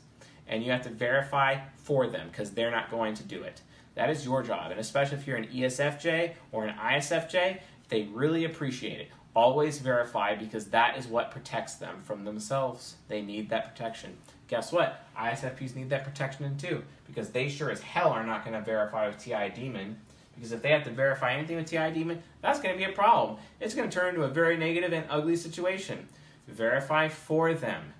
And 0.48 0.64
you 0.64 0.72
have 0.72 0.80
to 0.84 0.88
verify 0.88 1.58
for 1.76 2.06
them 2.06 2.28
because 2.30 2.52
they're 2.52 2.70
not 2.70 2.90
going 2.90 3.12
to 3.12 3.22
do 3.22 3.42
it. 3.42 3.60
That 3.96 4.08
is 4.08 4.24
your 4.24 4.42
job. 4.42 4.70
And 4.70 4.80
especially 4.80 5.18
if 5.18 5.26
you're 5.26 5.36
an 5.36 5.48
ESFJ 5.48 6.32
or 6.52 6.64
an 6.64 6.74
ISFJ, 6.74 7.60
they 7.90 8.04
really 8.04 8.46
appreciate 8.46 8.98
it. 8.98 9.08
Always 9.36 9.78
verify 9.78 10.36
because 10.36 10.68
that 10.68 10.96
is 10.96 11.06
what 11.06 11.30
protects 11.30 11.74
them 11.74 12.00
from 12.02 12.24
themselves. 12.24 12.94
They 13.08 13.20
need 13.20 13.50
that 13.50 13.74
protection. 13.74 14.16
Guess 14.48 14.72
what? 14.72 15.06
ISFPs 15.16 15.74
need 15.74 15.90
that 15.90 16.04
protection 16.04 16.56
too 16.56 16.82
because 17.06 17.30
they 17.30 17.48
sure 17.48 17.70
as 17.70 17.80
hell 17.80 18.10
are 18.10 18.24
not 18.24 18.44
going 18.44 18.58
to 18.58 18.64
verify 18.64 19.06
with 19.06 19.18
TI 19.18 19.50
Demon. 19.54 19.96
Because 20.34 20.52
if 20.52 20.62
they 20.62 20.70
have 20.70 20.84
to 20.84 20.90
verify 20.90 21.32
anything 21.34 21.56
with 21.56 21.66
TI 21.66 21.90
Demon, 21.92 22.22
that's 22.42 22.60
going 22.60 22.74
to 22.74 22.78
be 22.78 22.90
a 22.90 22.94
problem. 22.94 23.38
It's 23.60 23.74
going 23.74 23.88
to 23.88 23.96
turn 23.96 24.10
into 24.10 24.24
a 24.24 24.28
very 24.28 24.56
negative 24.56 24.92
and 24.92 25.06
ugly 25.08 25.36
situation. 25.36 26.08
Verify 26.48 27.08
for 27.08 27.54
them. 27.54 27.94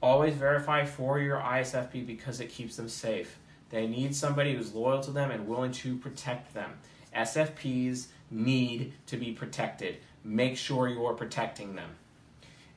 Always 0.00 0.34
verify 0.34 0.84
for 0.84 1.18
your 1.18 1.38
ISFP 1.38 2.06
because 2.06 2.40
it 2.40 2.50
keeps 2.50 2.76
them 2.76 2.88
safe. 2.88 3.38
They 3.70 3.86
need 3.86 4.14
somebody 4.14 4.54
who's 4.54 4.74
loyal 4.74 5.00
to 5.00 5.10
them 5.10 5.30
and 5.30 5.48
willing 5.48 5.72
to 5.72 5.96
protect 5.96 6.54
them. 6.54 6.72
SFPs 7.16 8.06
need 8.30 8.92
to 9.06 9.16
be 9.16 9.32
protected. 9.32 9.98
Make 10.24 10.56
sure 10.56 10.88
you're 10.88 11.14
protecting 11.14 11.74
them. 11.74 11.90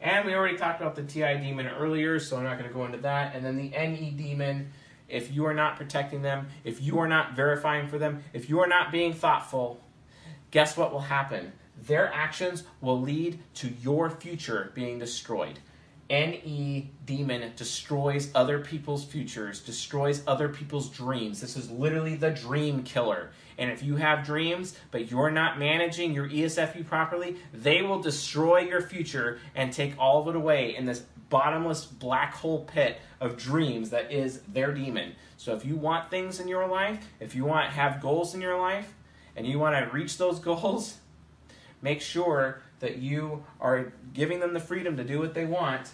And 0.01 0.25
we 0.25 0.35
already 0.35 0.57
talked 0.57 0.81
about 0.81 0.95
the 0.95 1.03
TI 1.03 1.37
demon 1.39 1.67
earlier, 1.67 2.19
so 2.19 2.37
I'm 2.37 2.43
not 2.43 2.57
going 2.57 2.69
to 2.69 2.73
go 2.73 2.85
into 2.85 2.99
that. 2.99 3.35
And 3.35 3.45
then 3.45 3.57
the 3.57 3.69
NE 3.69 4.11
demon, 4.11 4.71
if 5.07 5.33
you 5.33 5.45
are 5.45 5.53
not 5.53 5.77
protecting 5.77 6.21
them, 6.21 6.47
if 6.63 6.81
you 6.81 6.99
are 6.99 7.07
not 7.07 7.35
verifying 7.35 7.87
for 7.87 7.97
them, 7.97 8.23
if 8.33 8.49
you 8.49 8.59
are 8.59 8.67
not 8.67 8.91
being 8.91 9.13
thoughtful, 9.13 9.81
guess 10.51 10.77
what 10.77 10.91
will 10.91 11.01
happen? 11.01 11.53
Their 11.81 12.11
actions 12.13 12.63
will 12.81 13.01
lead 13.01 13.39
to 13.55 13.69
your 13.81 14.09
future 14.09 14.71
being 14.73 14.99
destroyed. 14.99 15.59
NE 16.09 16.91
demon 17.05 17.51
destroys 17.55 18.29
other 18.35 18.59
people's 18.59 19.03
futures, 19.03 19.59
destroys 19.59 20.21
other 20.27 20.49
people's 20.49 20.89
dreams. 20.89 21.41
This 21.41 21.57
is 21.57 21.71
literally 21.71 22.15
the 22.15 22.29
dream 22.29 22.83
killer. 22.83 23.31
And 23.57 23.71
if 23.71 23.81
you 23.81 23.95
have 23.95 24.25
dreams, 24.25 24.77
but 24.91 25.09
you're 25.09 25.31
not 25.31 25.57
managing 25.57 26.13
your 26.13 26.29
ESFP 26.29 26.85
properly, 26.85 27.37
they 27.53 27.81
will 27.81 27.99
destroy 27.99 28.59
your 28.59 28.81
future 28.81 29.39
and 29.55 29.73
take 29.73 29.93
all 29.97 30.21
of 30.21 30.27
it 30.27 30.35
away 30.35 30.75
in 30.75 30.85
this 30.85 31.03
bottomless 31.29 31.85
black 31.85 32.35
hole 32.35 32.65
pit 32.65 32.99
of 33.19 33.35
dreams 33.35 33.89
that 33.89 34.11
is 34.11 34.41
their 34.41 34.73
demon. 34.73 35.13
So 35.37 35.55
if 35.55 35.65
you 35.65 35.75
want 35.75 36.11
things 36.11 36.39
in 36.39 36.47
your 36.47 36.67
life, 36.67 37.03
if 37.19 37.33
you 37.33 37.45
want 37.45 37.71
have 37.71 37.99
goals 38.01 38.35
in 38.35 38.41
your 38.41 38.59
life, 38.59 38.93
and 39.35 39.45
you 39.45 39.59
want 39.59 39.75
to 39.75 39.91
reach 39.91 40.17
those 40.17 40.39
goals, 40.51 40.97
make 41.81 42.01
sure 42.01 42.61
that 42.79 42.97
you 42.97 43.43
are 43.59 43.93
giving 44.15 44.39
them 44.39 44.53
the 44.53 44.59
freedom 44.59 44.97
to 44.97 45.03
do 45.03 45.19
what 45.19 45.33
they 45.35 45.45
want. 45.45 45.91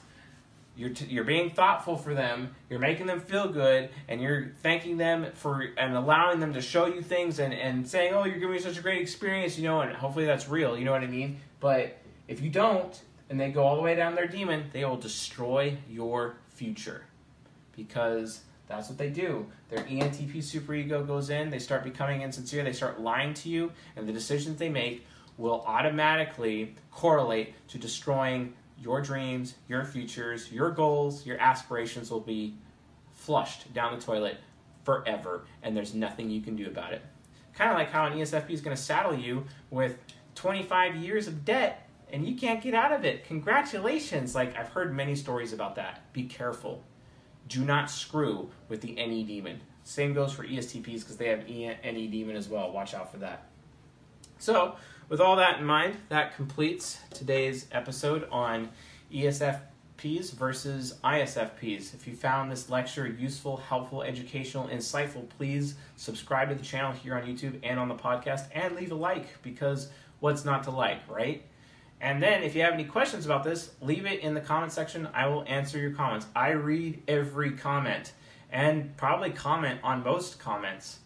You're, 0.77 0.91
t- 0.91 1.07
you're 1.07 1.25
being 1.25 1.49
thoughtful 1.49 1.97
for 1.97 2.13
them, 2.13 2.55
you're 2.69 2.79
making 2.79 3.07
them 3.07 3.19
feel 3.19 3.49
good, 3.49 3.89
and 4.07 4.21
you're 4.21 4.53
thanking 4.63 4.95
them 4.95 5.27
for 5.33 5.67
and 5.77 5.97
allowing 5.97 6.39
them 6.39 6.53
to 6.53 6.61
show 6.61 6.85
you 6.85 7.01
things 7.01 7.39
and, 7.39 7.53
and 7.53 7.85
saying, 7.85 8.13
Oh, 8.13 8.23
you're 8.23 8.39
giving 8.39 8.53
me 8.53 8.59
such 8.59 8.77
a 8.77 8.81
great 8.81 9.01
experience, 9.01 9.57
you 9.57 9.67
know, 9.67 9.81
and 9.81 9.93
hopefully 9.93 10.25
that's 10.25 10.47
real, 10.47 10.77
you 10.77 10.85
know 10.85 10.93
what 10.93 11.01
I 11.01 11.07
mean? 11.07 11.41
But 11.59 11.97
if 12.29 12.41
you 12.41 12.49
don't, 12.49 12.99
and 13.29 13.39
they 13.39 13.51
go 13.51 13.63
all 13.63 13.75
the 13.75 13.81
way 13.81 13.95
down 13.95 14.15
their 14.15 14.27
demon, 14.27 14.69
they 14.71 14.85
will 14.85 14.97
destroy 14.97 15.77
your 15.89 16.35
future. 16.49 17.03
Because 17.75 18.41
that's 18.67 18.89
what 18.89 18.97
they 18.97 19.09
do. 19.09 19.47
Their 19.69 19.83
ENTP 19.83 20.37
superego 20.37 21.05
goes 21.05 21.29
in, 21.29 21.49
they 21.49 21.59
start 21.59 21.83
becoming 21.83 22.21
insincere, 22.21 22.63
they 22.63 22.73
start 22.73 23.01
lying 23.01 23.33
to 23.35 23.49
you, 23.49 23.71
and 23.95 24.07
the 24.07 24.13
decisions 24.13 24.57
they 24.57 24.69
make 24.69 25.05
will 25.41 25.63
automatically 25.65 26.75
correlate 26.91 27.55
to 27.67 27.77
destroying 27.77 28.53
your 28.79 29.01
dreams, 29.01 29.55
your 29.67 29.83
futures, 29.83 30.51
your 30.51 30.71
goals, 30.71 31.25
your 31.25 31.39
aspirations 31.39 32.09
will 32.09 32.19
be 32.19 32.55
flushed 33.13 33.73
down 33.73 33.97
the 33.97 34.01
toilet 34.03 34.37
forever, 34.83 35.45
and 35.61 35.75
there's 35.75 35.93
nothing 35.93 36.29
you 36.29 36.41
can 36.41 36.55
do 36.55 36.67
about 36.67 36.93
it. 36.93 37.01
Kind 37.53 37.69
of 37.69 37.77
like 37.77 37.91
how 37.91 38.05
an 38.05 38.13
ESFP 38.13 38.51
is 38.51 38.61
going 38.61 38.75
to 38.75 38.81
saddle 38.81 39.13
you 39.13 39.45
with 39.69 39.97
25 40.35 40.95
years 40.95 41.27
of 41.27 41.43
debt 41.43 41.87
and 42.11 42.27
you 42.27 42.35
can't 42.35 42.61
get 42.61 42.73
out 42.73 42.91
of 42.91 43.05
it. 43.05 43.25
Congratulations. 43.25 44.35
Like, 44.35 44.57
I've 44.57 44.69
heard 44.69 44.93
many 44.93 45.15
stories 45.15 45.53
about 45.53 45.75
that. 45.75 46.11
Be 46.13 46.23
careful. 46.23 46.83
Do 47.47 47.63
not 47.63 47.89
screw 47.89 48.49
with 48.67 48.81
the 48.81 48.93
NE 48.95 49.23
demon. 49.23 49.61
Same 49.83 50.13
goes 50.13 50.33
for 50.33 50.45
ESTPs 50.45 50.99
because 50.99 51.17
they 51.17 51.29
have 51.29 51.49
E 51.49 51.65
and 51.65 51.97
E 51.97 52.07
demon 52.07 52.35
as 52.35 52.47
well. 52.47 52.71
Watch 52.71 52.93
out 52.93 53.11
for 53.11 53.17
that. 53.19 53.45
So, 54.39 54.75
with 55.11 55.19
all 55.19 55.35
that 55.35 55.59
in 55.59 55.65
mind, 55.65 55.97
that 56.07 56.37
completes 56.37 56.97
today's 57.13 57.67
episode 57.73 58.25
on 58.31 58.69
ESFPs 59.13 60.31
versus 60.31 60.95
ISFPs. 61.03 61.93
If 61.93 62.07
you 62.07 62.15
found 62.15 62.49
this 62.49 62.69
lecture 62.69 63.05
useful, 63.05 63.57
helpful, 63.57 64.03
educational, 64.03 64.69
insightful, 64.69 65.27
please 65.27 65.75
subscribe 65.97 66.47
to 66.47 66.55
the 66.55 66.63
channel 66.63 66.93
here 66.93 67.15
on 67.15 67.23
YouTube 67.23 67.59
and 67.61 67.77
on 67.77 67.89
the 67.89 67.95
podcast 67.95 68.45
and 68.55 68.73
leave 68.73 68.93
a 68.93 68.95
like 68.95 69.25
because 69.43 69.89
what's 70.21 70.45
not 70.45 70.63
to 70.63 70.71
like, 70.71 71.01
right? 71.09 71.43
And 71.99 72.23
then 72.23 72.41
if 72.41 72.55
you 72.55 72.61
have 72.61 72.73
any 72.73 72.85
questions 72.85 73.25
about 73.25 73.43
this, 73.43 73.71
leave 73.81 74.05
it 74.05 74.21
in 74.21 74.33
the 74.33 74.39
comment 74.39 74.71
section. 74.71 75.09
I 75.13 75.27
will 75.27 75.43
answer 75.45 75.77
your 75.77 75.91
comments. 75.91 76.25
I 76.33 76.51
read 76.51 77.03
every 77.09 77.51
comment 77.51 78.13
and 78.49 78.95
probably 78.95 79.31
comment 79.31 79.81
on 79.83 80.05
most 80.05 80.39
comments. 80.39 80.99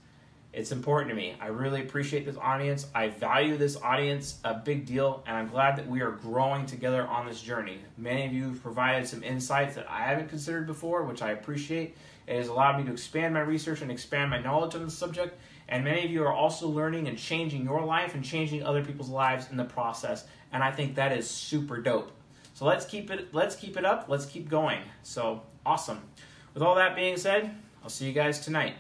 It's 0.56 0.72
important 0.72 1.10
to 1.10 1.16
me. 1.18 1.36
I 1.42 1.48
really 1.48 1.82
appreciate 1.82 2.26
this 2.26 2.38
audience. 2.38 2.88
I 2.96 3.10
value 3.10 3.58
this 3.58 3.76
audience 3.76 4.40
a 4.46 4.54
big 4.54 4.86
deal, 4.86 5.22
and 5.28 5.36
I'm 5.36 5.50
glad 5.50 5.76
that 5.76 5.86
we 5.86 6.00
are 6.00 6.12
growing 6.12 6.66
together 6.66 7.06
on 7.06 7.26
this 7.26 7.42
journey. 7.42 7.80
Many 7.98 8.26
of 8.26 8.32
you 8.32 8.46
have 8.46 8.64
provided 8.64 9.06
some 9.06 9.22
insights 9.22 9.76
that 9.76 9.86
I 9.90 10.04
haven't 10.04 10.30
considered 10.30 10.66
before, 10.66 11.04
which 11.04 11.22
I 11.22 11.32
appreciate. 11.32 11.98
It 12.26 12.38
has 12.38 12.48
allowed 12.48 12.78
me 12.78 12.86
to 12.86 12.94
expand 12.94 13.34
my 13.34 13.42
research 13.42 13.82
and 13.82 13.92
expand 13.92 14.32
my 14.32 14.40
knowledge 14.40 14.76
on 14.76 14.86
the 14.86 14.92
subject. 14.92 15.38
And 15.68 15.84
many 15.84 16.06
of 16.06 16.10
you 16.10 16.24
are 16.24 16.32
also 16.32 16.70
learning 16.70 17.10
and 17.10 17.18
changing 17.18 17.66
your 17.66 17.84
life 17.84 18.16
and 18.16 18.24
changing 18.24 18.64
other 18.64 18.86
people's 18.86 19.10
lives 19.10 19.52
in 19.52 19.58
the 19.58 19.66
process. 19.66 20.26
And 20.54 20.64
I 20.64 20.72
think 20.72 20.96
that 20.96 21.12
is 21.12 21.30
super 21.30 21.82
dope. 21.82 22.14
So 22.54 22.64
let's 22.64 22.86
keep 22.86 23.12
it 23.12 23.34
let's 23.34 23.58
keep 23.58 23.76
it 23.76 23.84
up. 23.84 24.06
Let's 24.08 24.26
keep 24.26 24.48
going. 24.48 24.84
So 25.04 25.42
awesome. 25.66 26.02
With 26.54 26.64
all 26.64 26.76
that 26.76 26.96
being 26.96 27.18
said, 27.18 27.54
I'll 27.84 27.90
see 27.90 28.06
you 28.06 28.14
guys 28.14 28.40
tonight. 28.40 28.76